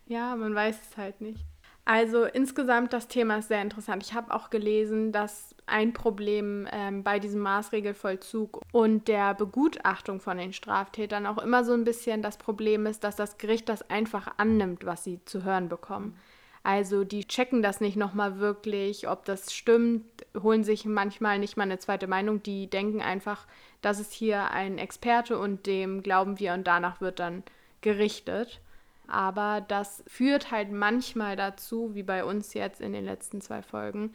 [0.07, 1.45] Ja, man weiß es halt nicht.
[1.87, 4.03] Also insgesamt das Thema ist sehr interessant.
[4.03, 10.39] Ich habe auch gelesen, dass ein Problem ähm, bei diesem Maßregelvollzug und der Begutachtung von
[10.39, 14.29] den Straftätern auch immer so ein bisschen das Problem ist, dass das Gericht das einfach
[14.39, 16.17] annimmt, was sie zu hören bekommen.
[16.63, 20.05] Also die checken das nicht nochmal wirklich, ob das stimmt,
[20.43, 22.43] holen sich manchmal nicht mal eine zweite Meinung.
[22.43, 23.47] Die denken einfach,
[23.83, 27.43] das ist hier ein Experte und dem glauben wir und danach wird dann
[27.83, 28.63] gerichtet.
[29.07, 34.13] Aber das führt halt manchmal dazu, wie bei uns jetzt in den letzten zwei Folgen,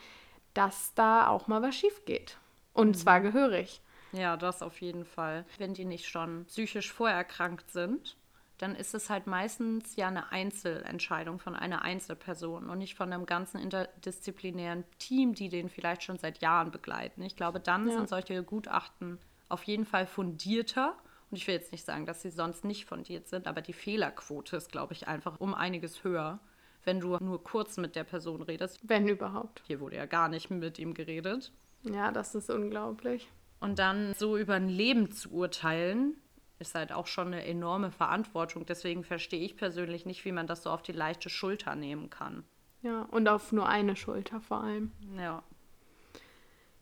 [0.54, 2.38] dass da auch mal was schief geht.
[2.74, 2.94] Und mhm.
[2.96, 3.82] zwar gehörig.
[4.12, 5.46] Ja, das auf jeden Fall.
[5.58, 8.18] Wenn die nicht schon psychisch vorerkrankt sind,
[8.58, 13.26] dann ist es halt meistens ja eine Einzelentscheidung von einer Einzelperson und nicht von einem
[13.26, 17.22] ganzen interdisziplinären Team, die den vielleicht schon seit Jahren begleiten.
[17.22, 17.94] Ich glaube, dann ja.
[17.94, 20.96] sind solche Gutachten auf jeden Fall fundierter.
[21.32, 24.58] Und ich will jetzt nicht sagen, dass sie sonst nicht fundiert sind, aber die Fehlerquote
[24.58, 26.40] ist, glaube ich, einfach um einiges höher,
[26.84, 28.80] wenn du nur kurz mit der Person redest.
[28.84, 29.62] Wenn überhaupt.
[29.68, 31.52] Hier wurde ja gar nicht mit ihm geredet.
[31.84, 33.30] Ja, das ist unglaublich.
[33.60, 36.16] Und dann so über ein Leben zu urteilen,
[36.60, 38.66] ist halt auch schon eine enorme Verantwortung.
[38.66, 42.44] Deswegen verstehe ich persönlich nicht, wie man das so auf die leichte Schulter nehmen kann.
[42.82, 44.92] Ja, und auf nur eine Schulter vor allem.
[45.18, 45.44] Ja.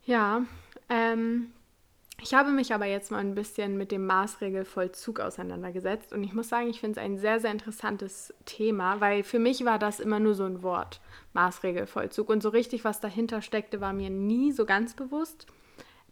[0.06, 0.44] Ja,
[0.90, 1.52] ähm,
[2.22, 6.50] ich habe mich aber jetzt mal ein bisschen mit dem Maßregelvollzug auseinandergesetzt und ich muss
[6.50, 10.20] sagen, ich finde es ein sehr, sehr interessantes Thema, weil für mich war das immer
[10.20, 11.00] nur so ein Wort,
[11.34, 12.30] Maßregelvollzug.
[12.30, 15.46] Und so richtig, was dahinter steckte, war mir nie so ganz bewusst.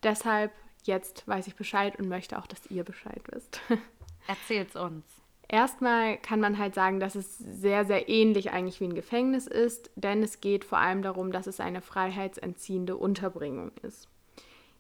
[0.04, 0.52] Deshalb
[0.84, 3.60] jetzt weiß ich Bescheid und möchte auch, dass ihr Bescheid wisst.
[4.28, 5.04] Erzählt's uns.
[5.48, 9.92] Erstmal kann man halt sagen, dass es sehr, sehr ähnlich eigentlich wie ein Gefängnis ist,
[9.96, 14.08] denn es geht vor allem darum, dass es eine freiheitsentziehende Unterbringung ist.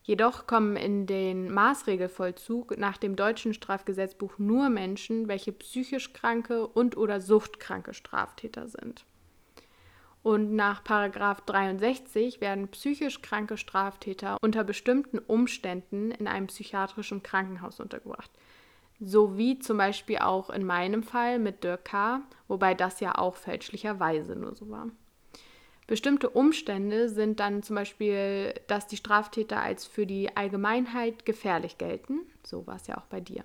[0.05, 6.95] Jedoch kommen in den Maßregelvollzug nach dem deutschen Strafgesetzbuch nur Menschen, welche psychisch kranke und
[6.95, 9.03] oder suchtkranke Straftäter sind.
[10.21, 17.79] Und nach Paragraf 63 werden psychisch kranke Straftäter unter bestimmten Umständen in einem psychiatrischen Krankenhaus
[17.79, 18.29] untergebracht.
[18.99, 23.35] So wie zum Beispiel auch in meinem Fall mit Dirk K., wobei das ja auch
[23.35, 24.91] fälschlicherweise nur so war.
[25.87, 32.21] Bestimmte Umstände sind dann zum Beispiel, dass die Straftäter als für die Allgemeinheit gefährlich gelten.
[32.43, 33.43] So war es ja auch bei dir.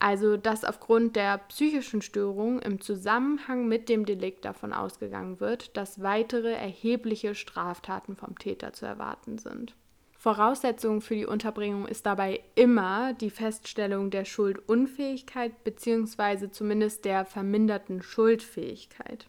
[0.00, 6.02] Also, dass aufgrund der psychischen Störung im Zusammenhang mit dem Delikt davon ausgegangen wird, dass
[6.02, 9.74] weitere erhebliche Straftaten vom Täter zu erwarten sind.
[10.12, 16.50] Voraussetzung für die Unterbringung ist dabei immer die Feststellung der Schuldunfähigkeit bzw.
[16.50, 19.26] zumindest der verminderten Schuldfähigkeit.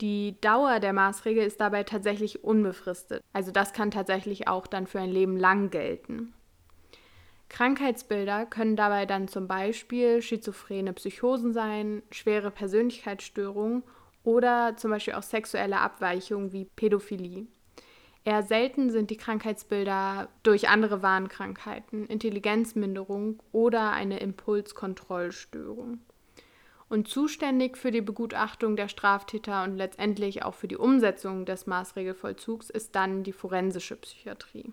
[0.00, 3.22] Die Dauer der Maßregel ist dabei tatsächlich unbefristet.
[3.32, 6.34] Also das kann tatsächlich auch dann für ein Leben lang gelten.
[7.48, 13.84] Krankheitsbilder können dabei dann zum Beispiel schizophrene Psychosen sein, schwere Persönlichkeitsstörungen
[14.24, 17.46] oder zum Beispiel auch sexuelle Abweichungen wie Pädophilie.
[18.24, 26.00] Eher selten sind die Krankheitsbilder durch andere Warnkrankheiten, Intelligenzminderung oder eine Impulskontrollstörung.
[26.88, 32.70] Und zuständig für die Begutachtung der Straftäter und letztendlich auch für die Umsetzung des Maßregelvollzugs
[32.70, 34.72] ist dann die forensische Psychiatrie.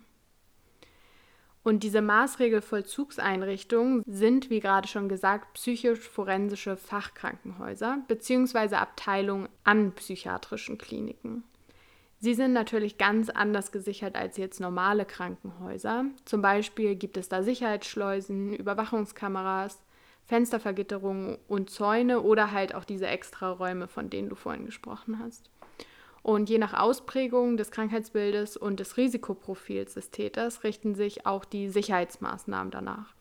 [1.63, 8.75] Und diese Maßregelvollzugseinrichtungen sind, wie gerade schon gesagt, psychisch-forensische Fachkrankenhäuser bzw.
[8.75, 11.43] Abteilungen an psychiatrischen Kliniken.
[12.23, 16.05] Sie sind natürlich ganz anders gesichert als jetzt normale Krankenhäuser.
[16.25, 19.81] Zum Beispiel gibt es da Sicherheitsschleusen, Überwachungskameras,
[20.25, 25.49] Fenstervergitterungen und Zäune oder halt auch diese Extraräume, von denen du vorhin gesprochen hast.
[26.23, 31.69] Und je nach Ausprägung des Krankheitsbildes und des Risikoprofils des Täters richten sich auch die
[31.69, 33.15] Sicherheitsmaßnahmen danach.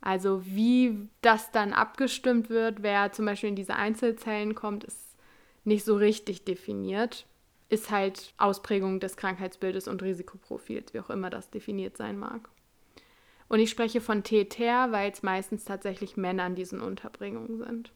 [0.00, 5.16] Also wie das dann abgestimmt wird, wer zum Beispiel in diese Einzelzellen kommt, ist
[5.64, 7.26] nicht so richtig definiert.
[7.68, 12.48] Ist halt Ausprägung des Krankheitsbildes und Risikoprofils, wie auch immer das definiert sein mag.
[13.50, 17.90] Und ich spreche von Täter, weil es meistens tatsächlich Männer in diesen Unterbringungen sind.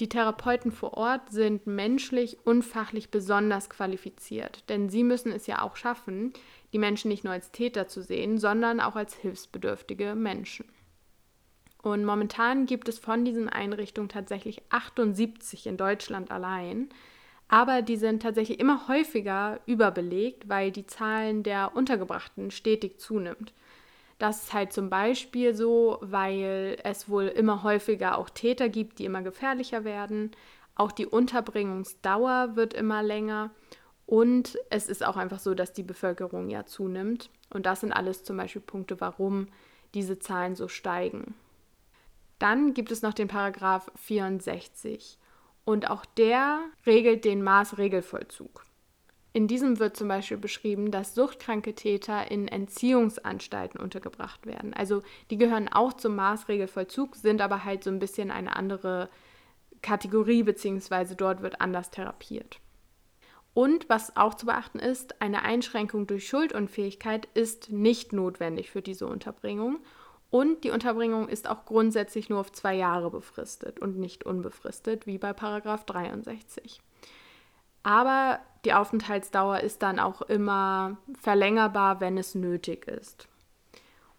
[0.00, 5.62] Die Therapeuten vor Ort sind menschlich und fachlich besonders qualifiziert, denn sie müssen es ja
[5.62, 6.34] auch schaffen,
[6.74, 10.66] die Menschen nicht nur als Täter zu sehen, sondern auch als hilfsbedürftige Menschen.
[11.80, 16.90] Und momentan gibt es von diesen Einrichtungen tatsächlich 78 in Deutschland allein,
[17.48, 23.54] aber die sind tatsächlich immer häufiger überbelegt, weil die Zahlen der Untergebrachten stetig zunimmt.
[24.18, 29.04] Das ist halt zum Beispiel so, weil es wohl immer häufiger auch Täter gibt, die
[29.04, 30.30] immer gefährlicher werden.
[30.76, 33.50] Auch die Unterbringungsdauer wird immer länger.
[34.06, 37.30] Und es ist auch einfach so, dass die Bevölkerung ja zunimmt.
[37.50, 39.48] Und das sind alles zum Beispiel Punkte, warum
[39.94, 41.34] diese Zahlen so steigen.
[42.38, 45.18] Dann gibt es noch den Paragraph 64.
[45.64, 48.63] Und auch der regelt den Maßregelvollzug.
[49.34, 54.72] In diesem wird zum Beispiel beschrieben, dass suchtkranke Täter in Entziehungsanstalten untergebracht werden.
[54.74, 59.10] Also die gehören auch zum Maßregelvollzug, sind aber halt so ein bisschen eine andere
[59.82, 62.60] Kategorie, beziehungsweise dort wird anders therapiert.
[63.54, 69.08] Und was auch zu beachten ist, eine Einschränkung durch Schuldunfähigkeit ist nicht notwendig für diese
[69.08, 69.80] Unterbringung.
[70.30, 75.18] Und die Unterbringung ist auch grundsätzlich nur auf zwei Jahre befristet und nicht unbefristet, wie
[75.18, 76.80] bei Paragraph 63.
[77.84, 83.28] Aber die Aufenthaltsdauer ist dann auch immer verlängerbar, wenn es nötig ist.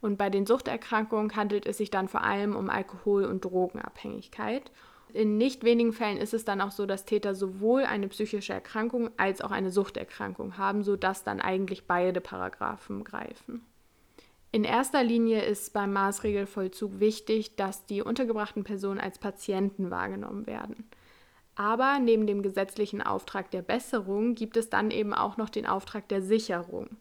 [0.02, 4.72] Und bei den Suchterkrankungen handelt es sich dann vor allem um Alkohol- und Drogenabhängigkeit.
[5.14, 9.10] In nicht wenigen Fällen ist es dann auch so, dass Täter sowohl eine psychische Erkrankung
[9.18, 13.66] als auch eine Suchterkrankung haben, sodass dann eigentlich beide Paragraphen greifen.
[14.52, 20.88] In erster Linie ist beim Maßregelvollzug wichtig, dass die untergebrachten Personen als Patienten wahrgenommen werden.
[21.56, 26.08] Aber neben dem gesetzlichen Auftrag der Besserung gibt es dann eben auch noch den Auftrag
[26.10, 26.98] der Sicherung.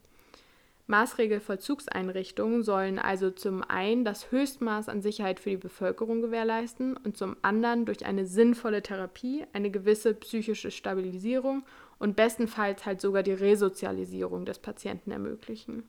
[0.87, 7.37] Maßregelvollzugseinrichtungen sollen also zum einen das Höchstmaß an Sicherheit für die Bevölkerung gewährleisten und zum
[7.41, 11.65] anderen durch eine sinnvolle Therapie eine gewisse psychische Stabilisierung
[11.99, 15.85] und bestenfalls halt sogar die Resozialisierung des Patienten ermöglichen.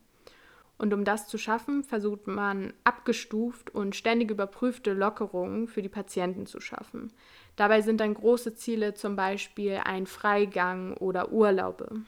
[0.77, 6.45] Und um das zu schaffen, versucht man abgestuft und ständig überprüfte Lockerungen für die Patienten
[6.45, 7.11] zu schaffen.
[7.55, 12.01] Dabei sind dann große Ziele zum Beispiel ein Freigang oder Urlaube.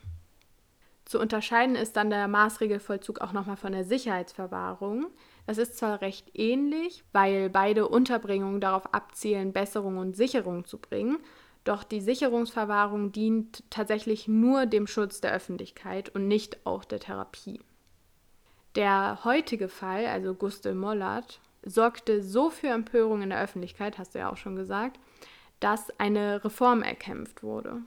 [1.06, 5.08] Zu unterscheiden ist dann der Maßregelvollzug auch nochmal von der Sicherheitsverwahrung.
[5.46, 11.20] Das ist zwar recht ähnlich, weil beide Unterbringungen darauf abzielen, Besserung und Sicherung zu bringen,
[11.64, 17.62] doch die Sicherungsverwahrung dient tatsächlich nur dem Schutz der Öffentlichkeit und nicht auch der Therapie.
[18.76, 24.20] Der heutige Fall, also Gustl Mollert, sorgte so für Empörung in der Öffentlichkeit, hast du
[24.20, 25.00] ja auch schon gesagt,
[25.60, 27.82] dass eine Reform erkämpft wurde.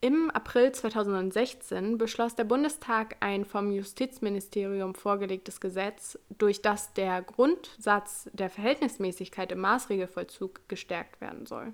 [0.00, 8.28] Im April 2016 beschloss der Bundestag ein vom Justizministerium vorgelegtes Gesetz, durch das der Grundsatz
[8.32, 11.72] der Verhältnismäßigkeit im Maßregelvollzug gestärkt werden soll.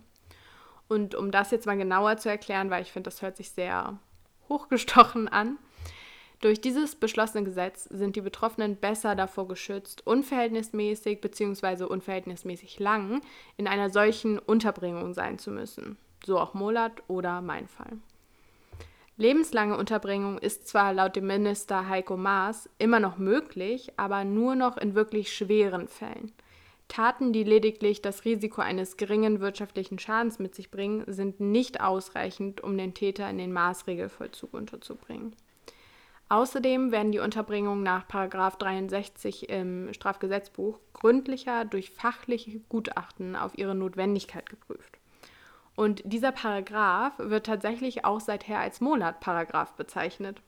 [0.88, 3.98] Und um das jetzt mal genauer zu erklären, weil ich finde, das hört sich sehr
[4.50, 5.58] hochgestochen an.
[6.40, 11.84] Durch dieses beschlossene Gesetz sind die Betroffenen besser davor geschützt, unverhältnismäßig bzw.
[11.84, 13.22] unverhältnismäßig lang
[13.56, 15.96] in einer solchen Unterbringung sein zu müssen.
[16.24, 17.98] So auch Molat oder mein Fall.
[19.16, 24.76] Lebenslange Unterbringung ist zwar laut dem Minister Heiko Maas immer noch möglich, aber nur noch
[24.76, 26.30] in wirklich schweren Fällen.
[26.86, 32.62] Taten, die lediglich das Risiko eines geringen wirtschaftlichen Schadens mit sich bringen, sind nicht ausreichend,
[32.62, 35.34] um den Täter in den Maßregelvollzug unterzubringen.
[36.30, 44.50] Außerdem werden die Unterbringungen nach 63 im Strafgesetzbuch gründlicher durch fachliche Gutachten auf ihre Notwendigkeit
[44.50, 44.98] geprüft.
[45.74, 50.42] Und dieser Paragraph wird tatsächlich auch seither als Monatparagraph bezeichnet.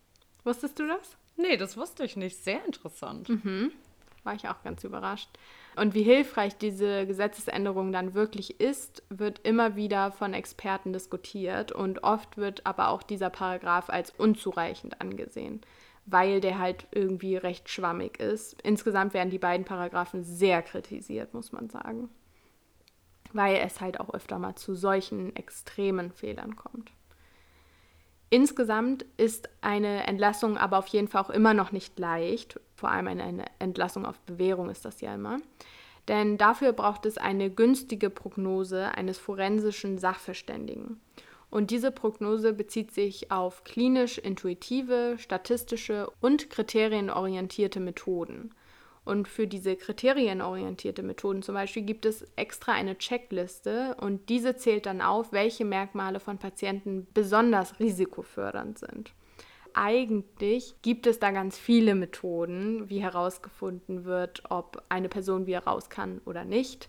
[0.44, 1.16] Wusstest du das?
[1.36, 2.42] Nee, das wusste ich nicht.
[2.42, 3.28] Sehr interessant.
[3.28, 3.72] Mhm.
[4.24, 5.30] War ich auch ganz überrascht.
[5.76, 12.02] Und wie hilfreich diese Gesetzesänderung dann wirklich ist, wird immer wieder von Experten diskutiert und
[12.02, 15.61] oft wird aber auch dieser Paragraph als unzureichend angesehen,
[16.06, 18.61] weil der halt irgendwie recht schwammig ist.
[18.62, 22.11] Insgesamt werden die beiden Paragraphen sehr kritisiert, muss man sagen
[23.33, 26.90] weil es halt auch öfter mal zu solchen extremen Fehlern kommt.
[28.30, 32.60] Insgesamt ist eine Entlassung aber auf jeden Fall auch immer noch nicht leicht.
[32.76, 35.38] Vor allem eine Entlassung auf Bewährung ist das ja immer.
[36.06, 41.00] Denn dafür braucht es eine günstige Prognose eines forensischen Sachverständigen.
[41.50, 48.54] Und diese Prognose bezieht sich auf klinisch intuitive, statistische und kriterienorientierte Methoden.
[49.10, 54.86] Und für diese kriterienorientierte Methoden zum Beispiel gibt es extra eine Checkliste und diese zählt
[54.86, 59.12] dann auf, welche Merkmale von Patienten besonders risikofördernd sind.
[59.74, 65.90] Eigentlich gibt es da ganz viele Methoden, wie herausgefunden wird, ob eine Person wieder raus
[65.90, 66.88] kann oder nicht.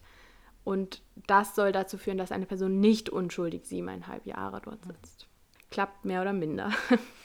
[0.63, 5.27] Und das soll dazu führen, dass eine Person nicht unschuldig siebeneinhalb Jahre dort sitzt.
[5.71, 6.69] Klappt mehr oder minder.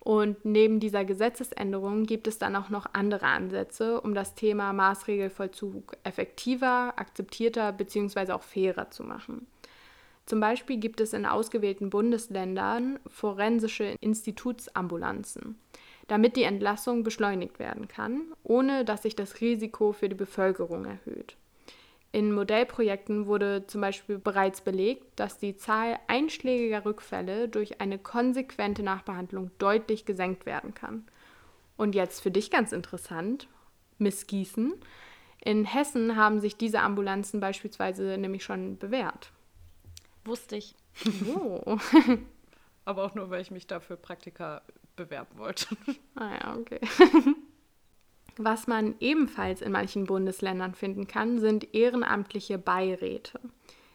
[0.00, 5.96] Und neben dieser Gesetzesänderung gibt es dann auch noch andere Ansätze, um das Thema Maßregelvollzug
[6.04, 8.32] effektiver, akzeptierter bzw.
[8.32, 9.46] auch fairer zu machen.
[10.24, 15.58] Zum Beispiel gibt es in ausgewählten Bundesländern forensische Institutsambulanzen,
[16.06, 21.36] damit die Entlassung beschleunigt werden kann, ohne dass sich das Risiko für die Bevölkerung erhöht.
[22.18, 28.82] In Modellprojekten wurde zum Beispiel bereits belegt, dass die Zahl einschlägiger Rückfälle durch eine konsequente
[28.82, 31.06] Nachbehandlung deutlich gesenkt werden kann.
[31.76, 33.46] Und jetzt für dich ganz interessant,
[33.98, 34.74] Miss Gießen.
[35.44, 39.30] In Hessen haben sich diese Ambulanzen beispielsweise nämlich schon bewährt.
[40.24, 40.74] Wusste ich.
[41.36, 41.78] Oh.
[42.84, 44.62] Aber auch nur, weil ich mich dafür Praktika
[44.96, 45.68] bewerben wollte.
[46.16, 46.80] Ah ja, okay.
[48.38, 53.40] Was man ebenfalls in manchen Bundesländern finden kann, sind ehrenamtliche Beiräte.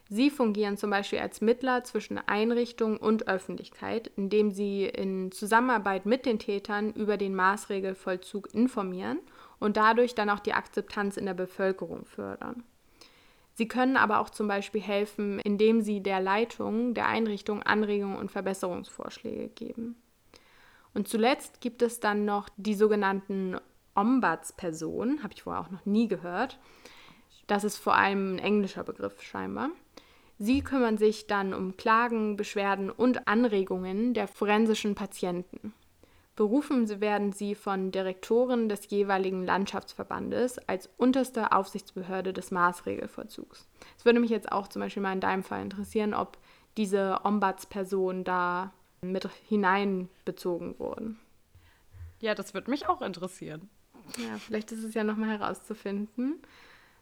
[0.09, 6.25] Sie fungieren zum Beispiel als Mittler zwischen Einrichtung und Öffentlichkeit, indem sie in Zusammenarbeit mit
[6.25, 9.19] den Tätern über den Maßregelvollzug informieren
[9.59, 12.63] und dadurch dann auch die Akzeptanz in der Bevölkerung fördern.
[13.53, 18.29] Sie können aber auch zum Beispiel helfen, indem sie der Leitung der Einrichtung Anregungen und
[18.29, 19.95] Verbesserungsvorschläge geben.
[20.93, 23.57] Und zuletzt gibt es dann noch die sogenannten
[23.95, 26.59] Ombudsperson, habe ich vorher auch noch nie gehört.
[27.47, 29.69] Das ist vor allem ein englischer Begriff scheinbar.
[30.39, 35.73] Sie kümmern sich dann um Klagen, Beschwerden und Anregungen der forensischen Patienten.
[36.35, 43.67] Berufen werden sie von Direktoren des jeweiligen Landschaftsverbandes als unterste Aufsichtsbehörde des Maßregelvollzugs.
[43.97, 46.39] Es würde mich jetzt auch zum Beispiel mal in deinem Fall interessieren, ob
[46.75, 51.19] diese Ombudspersonen da mit hineinbezogen wurden.
[52.19, 53.69] Ja, das würde mich auch interessieren.
[54.17, 56.41] Ja, vielleicht ist es ja nochmal herauszufinden.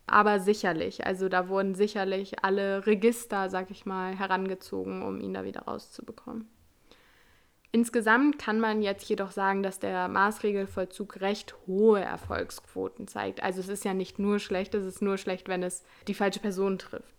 [0.08, 5.46] Aber sicherlich, also da wurden sicherlich alle Register, sag ich mal, herangezogen, um ihn da
[5.46, 6.50] wieder rauszubekommen.
[7.74, 13.42] Insgesamt kann man jetzt jedoch sagen, dass der Maßregelvollzug recht hohe Erfolgsquoten zeigt.
[13.42, 16.42] Also es ist ja nicht nur schlecht, es ist nur schlecht, wenn es die falsche
[16.42, 17.11] Person trifft.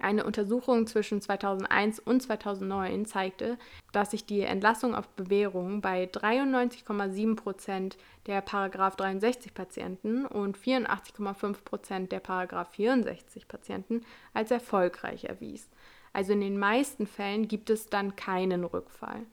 [0.00, 3.58] Eine Untersuchung zwischen 2001 und 2009 zeigte,
[3.92, 11.64] dass sich die Entlassung auf Bewährung bei 93,7 Prozent der Paragraph 63 Patienten und 84,5
[11.64, 15.68] Prozent der Paragraph 64 Patienten als erfolgreich erwies.
[16.12, 19.26] Also in den meisten Fällen gibt es dann keinen Rückfall.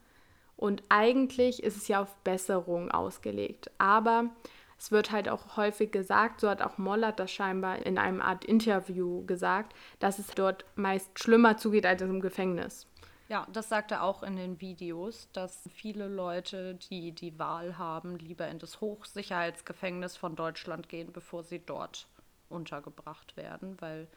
[0.58, 3.70] Und eigentlich ist es ja auf Besserung ausgelegt.
[3.78, 4.32] Aber
[4.78, 8.46] es wird halt auch häufig gesagt, so hat auch Mollert das scheinbar in einem Art
[8.46, 12.88] Interview gesagt, dass es dort meist schlimmer zugeht als im Gefängnis.
[13.30, 18.18] Ja, das sagt er auch in den Videos, dass viele Leute, die die Wahl haben,
[18.18, 22.08] lieber in das Hochsicherheitsgefängnis von Deutschland gehen, bevor sie dort
[22.48, 24.08] untergebracht werden, weil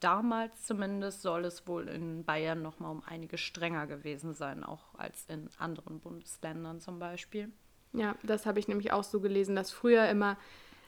[0.00, 4.94] damals zumindest soll es wohl in Bayern noch mal um einige strenger gewesen sein, auch
[4.94, 7.50] als in anderen Bundesländern zum Beispiel.
[7.92, 10.36] Ja, das habe ich nämlich auch so gelesen, dass früher immer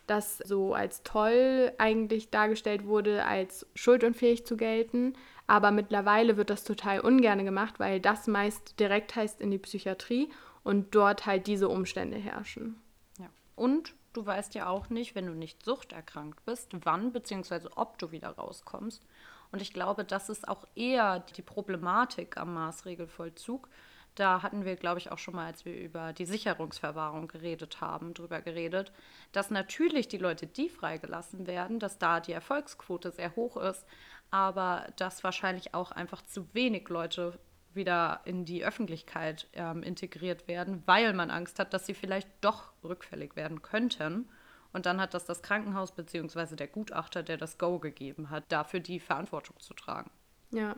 [0.07, 5.15] das so als toll eigentlich dargestellt wurde, als schuldunfähig zu gelten.
[5.47, 10.31] Aber mittlerweile wird das total ungern gemacht, weil das meist direkt heißt in die Psychiatrie
[10.65, 12.81] und dort halt diese Umstände herrschen.
[13.19, 13.29] Ja.
[13.57, 17.69] Und du weißt ja auch nicht, wenn du nicht suchterkrankt bist, wann bzw.
[17.75, 19.03] ob du wieder rauskommst.
[19.51, 23.69] Und ich glaube, das ist auch eher die Problematik am Maßregelvollzug,
[24.15, 28.13] da hatten wir, glaube ich, auch schon mal, als wir über die Sicherungsverwahrung geredet haben,
[28.13, 28.93] drüber geredet,
[29.33, 33.87] dass natürlich die Leute, die freigelassen werden, dass da die Erfolgsquote sehr hoch ist,
[34.31, 37.39] aber dass wahrscheinlich auch einfach zu wenig Leute
[37.75, 42.73] wieder in die Öffentlichkeit ähm, integriert werden, weil man Angst hat, dass sie vielleicht doch
[42.85, 44.29] rückfällig werden könnten.
[44.75, 46.57] Und dann hat das das Krankenhaus bzw.
[46.57, 50.11] der Gutachter, der das Go gegeben hat, dafür die Verantwortung zu tragen.
[50.51, 50.77] Ja,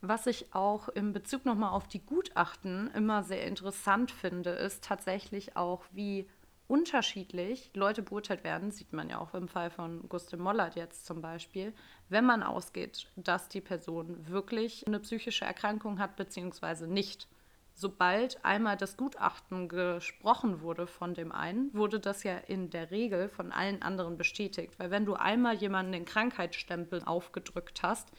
[0.00, 5.56] was ich auch in Bezug nochmal auf die Gutachten immer sehr interessant finde, ist tatsächlich
[5.56, 6.28] auch, wie
[6.68, 11.22] unterschiedlich Leute beurteilt werden, sieht man ja auch im Fall von Gustav Mollert jetzt zum
[11.22, 11.72] Beispiel,
[12.10, 17.26] wenn man ausgeht, dass die Person wirklich eine psychische Erkrankung hat, beziehungsweise nicht.
[17.72, 23.28] Sobald einmal das Gutachten gesprochen wurde von dem einen, wurde das ja in der Regel
[23.28, 24.78] von allen anderen bestätigt.
[24.78, 28.10] Weil wenn du einmal jemanden den Krankheitsstempel aufgedrückt hast,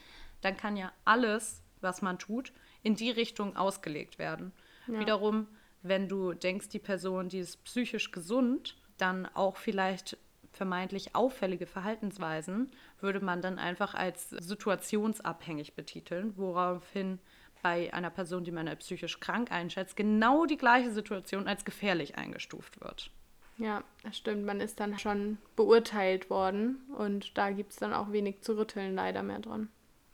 [0.42, 2.52] dann kann ja alles was man tut,
[2.84, 4.52] in die Richtung ausgelegt werden.
[4.88, 5.00] Ja.
[5.00, 5.48] Wiederum,
[5.82, 10.18] wenn du denkst, die Person, die ist psychisch gesund, dann auch vielleicht
[10.52, 17.20] vermeintlich auffällige Verhaltensweisen, würde man dann einfach als situationsabhängig betiteln, woraufhin
[17.62, 22.18] bei einer Person, die man als psychisch krank einschätzt, genau die gleiche Situation als gefährlich
[22.18, 23.12] eingestuft wird.
[23.58, 24.46] Ja, das stimmt.
[24.46, 28.96] Man ist dann schon beurteilt worden und da gibt es dann auch wenig zu rütteln
[28.96, 29.70] leider mehr dran.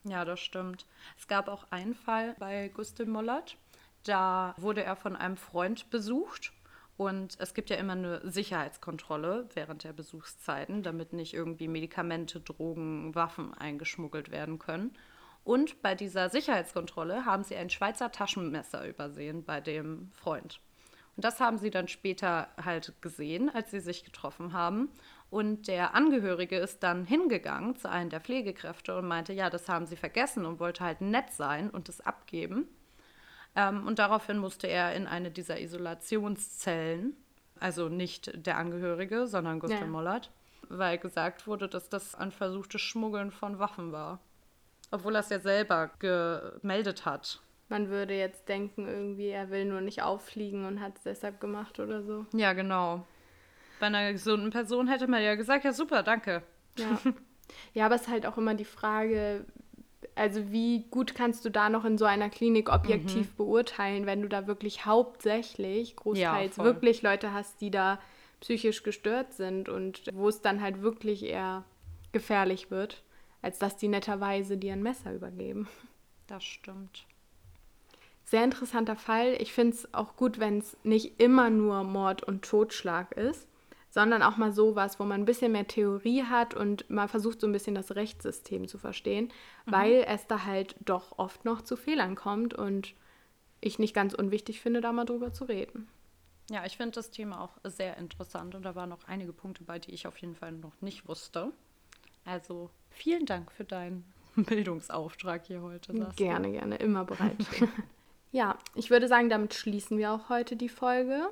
[0.08, 0.86] Ja, das stimmt.
[1.18, 3.58] Es gab auch einen Fall bei Gustav Mollert.
[4.04, 6.54] Da wurde er von einem Freund besucht
[6.98, 13.16] und es gibt ja immer eine Sicherheitskontrolle während der Besuchszeiten, damit nicht irgendwie Medikamente, Drogen,
[13.16, 14.96] Waffen eingeschmuggelt werden können.
[15.44, 20.60] Und bei dieser Sicherheitskontrolle haben sie ein Schweizer Taschenmesser übersehen bei dem Freund.
[21.16, 24.90] Und das haben sie dann später halt gesehen, als sie sich getroffen haben.
[25.36, 29.86] Und der Angehörige ist dann hingegangen zu einem der Pflegekräfte und meinte, ja, das haben
[29.86, 32.70] sie vergessen und wollte halt nett sein und es abgeben.
[33.54, 37.18] Ähm, und daraufhin musste er in eine dieser Isolationszellen,
[37.60, 39.88] also nicht der Angehörige, sondern Gustav ja.
[39.88, 40.32] Mollert,
[40.70, 44.22] weil gesagt wurde, dass das ein versuchtes Schmuggeln von Waffen war.
[44.90, 47.42] Obwohl er es ja selber gemeldet hat.
[47.68, 51.78] Man würde jetzt denken, irgendwie, er will nur nicht auffliegen und hat es deshalb gemacht
[51.82, 52.26] oder so.
[52.32, 53.06] Ja, genau.
[53.80, 56.44] Bei einer gesunden Person hätte man ja gesagt, ja super, danke.
[56.78, 57.00] Ja.
[57.74, 59.46] ja, aber es ist halt auch immer die Frage,
[60.16, 63.36] also wie gut kannst du da noch in so einer Klinik objektiv mhm.
[63.38, 68.00] beurteilen, wenn du da wirklich hauptsächlich, großteils ja, wirklich Leute hast, die da
[68.40, 71.64] psychisch gestört sind und wo es dann halt wirklich eher
[72.12, 73.04] gefährlich wird,
[73.42, 75.68] als dass die netterweise dir ein Messer übergeben.
[76.28, 77.06] Das stimmt.
[78.24, 79.36] Sehr interessanter Fall.
[79.40, 83.48] Ich finde es auch gut, wenn es nicht immer nur Mord und Totschlag ist.
[83.96, 87.48] Sondern auch mal sowas, wo man ein bisschen mehr Theorie hat und mal versucht, so
[87.48, 89.32] ein bisschen das Rechtssystem zu verstehen,
[89.66, 89.72] mhm.
[89.72, 92.94] weil es da halt doch oft noch zu Fehlern kommt und
[93.62, 95.88] ich nicht ganz unwichtig finde, da mal drüber zu reden.
[96.50, 99.80] Ja, ich finde das Thema auch sehr interessant und da waren noch einige Punkte bei,
[99.80, 101.54] die ich auf jeden Fall noch nicht wusste.
[102.26, 104.04] Also vielen Dank für deinen
[104.36, 105.96] Bildungsauftrag hier heute.
[105.96, 106.34] Saskia.
[106.34, 107.38] Gerne, gerne, immer bereit.
[108.34, 111.30] ja, ich würde sagen, damit schließen wir auch heute die Folge.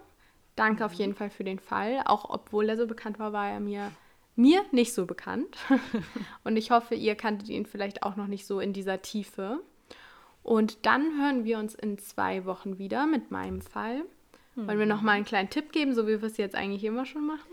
[0.55, 0.97] Danke auf mhm.
[0.97, 2.01] jeden Fall für den Fall.
[2.05, 3.91] Auch obwohl er so bekannt war, war er mir,
[4.35, 5.57] mir nicht so bekannt.
[6.43, 9.59] Und ich hoffe, ihr kanntet ihn vielleicht auch noch nicht so in dieser Tiefe.
[10.43, 14.03] Und dann hören wir uns in zwei Wochen wieder mit meinem Fall.
[14.55, 17.05] Wollen wir noch mal einen kleinen Tipp geben, so wie wir es jetzt eigentlich immer
[17.05, 17.49] schon machen?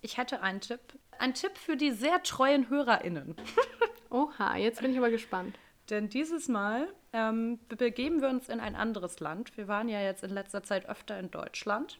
[0.00, 0.80] Ich hätte einen Tipp.
[1.18, 3.36] Ein Tipp für die sehr treuen HörerInnen.
[4.10, 5.56] Oha, jetzt bin ich aber gespannt.
[5.88, 9.56] Denn dieses Mal ähm, begeben wir uns in ein anderes Land.
[9.56, 11.98] Wir waren ja jetzt in letzter Zeit öfter in Deutschland.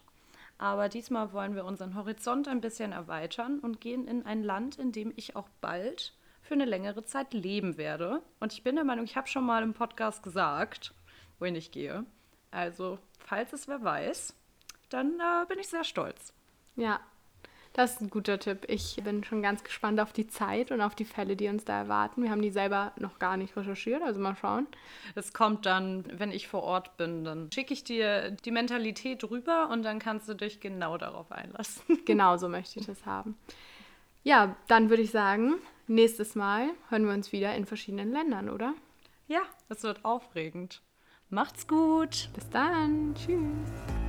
[0.62, 4.92] Aber diesmal wollen wir unseren Horizont ein bisschen erweitern und gehen in ein Land, in
[4.92, 8.22] dem ich auch bald für eine längere Zeit leben werde.
[8.38, 10.94] Und ich bin der Meinung, ich habe schon mal im Podcast gesagt,
[11.40, 12.06] wohin ich gehe.
[12.52, 14.36] Also, falls es wer weiß,
[14.88, 16.32] dann äh, bin ich sehr stolz.
[16.76, 17.00] Ja,
[17.72, 18.66] das ist ein guter Tipp.
[18.68, 21.78] Ich bin schon ganz gespannt auf die Zeit und auf die Fälle, die uns da
[21.78, 22.22] erwarten.
[22.22, 24.66] Wir haben die selber noch gar nicht recherchiert, also mal schauen.
[25.14, 29.70] Es kommt dann, wenn ich vor Ort bin, dann schicke ich dir die Mentalität rüber
[29.70, 31.82] und dann kannst du dich genau darauf einlassen.
[32.04, 33.36] Genau so möchte ich das haben.
[34.22, 35.54] Ja, dann würde ich sagen,
[35.86, 38.74] nächstes Mal hören wir uns wieder in verschiedenen Ländern, oder?
[39.28, 40.82] Ja, es wird aufregend.
[41.30, 42.28] Macht's gut.
[42.34, 43.14] Bis dann.
[43.14, 44.01] Tschüss.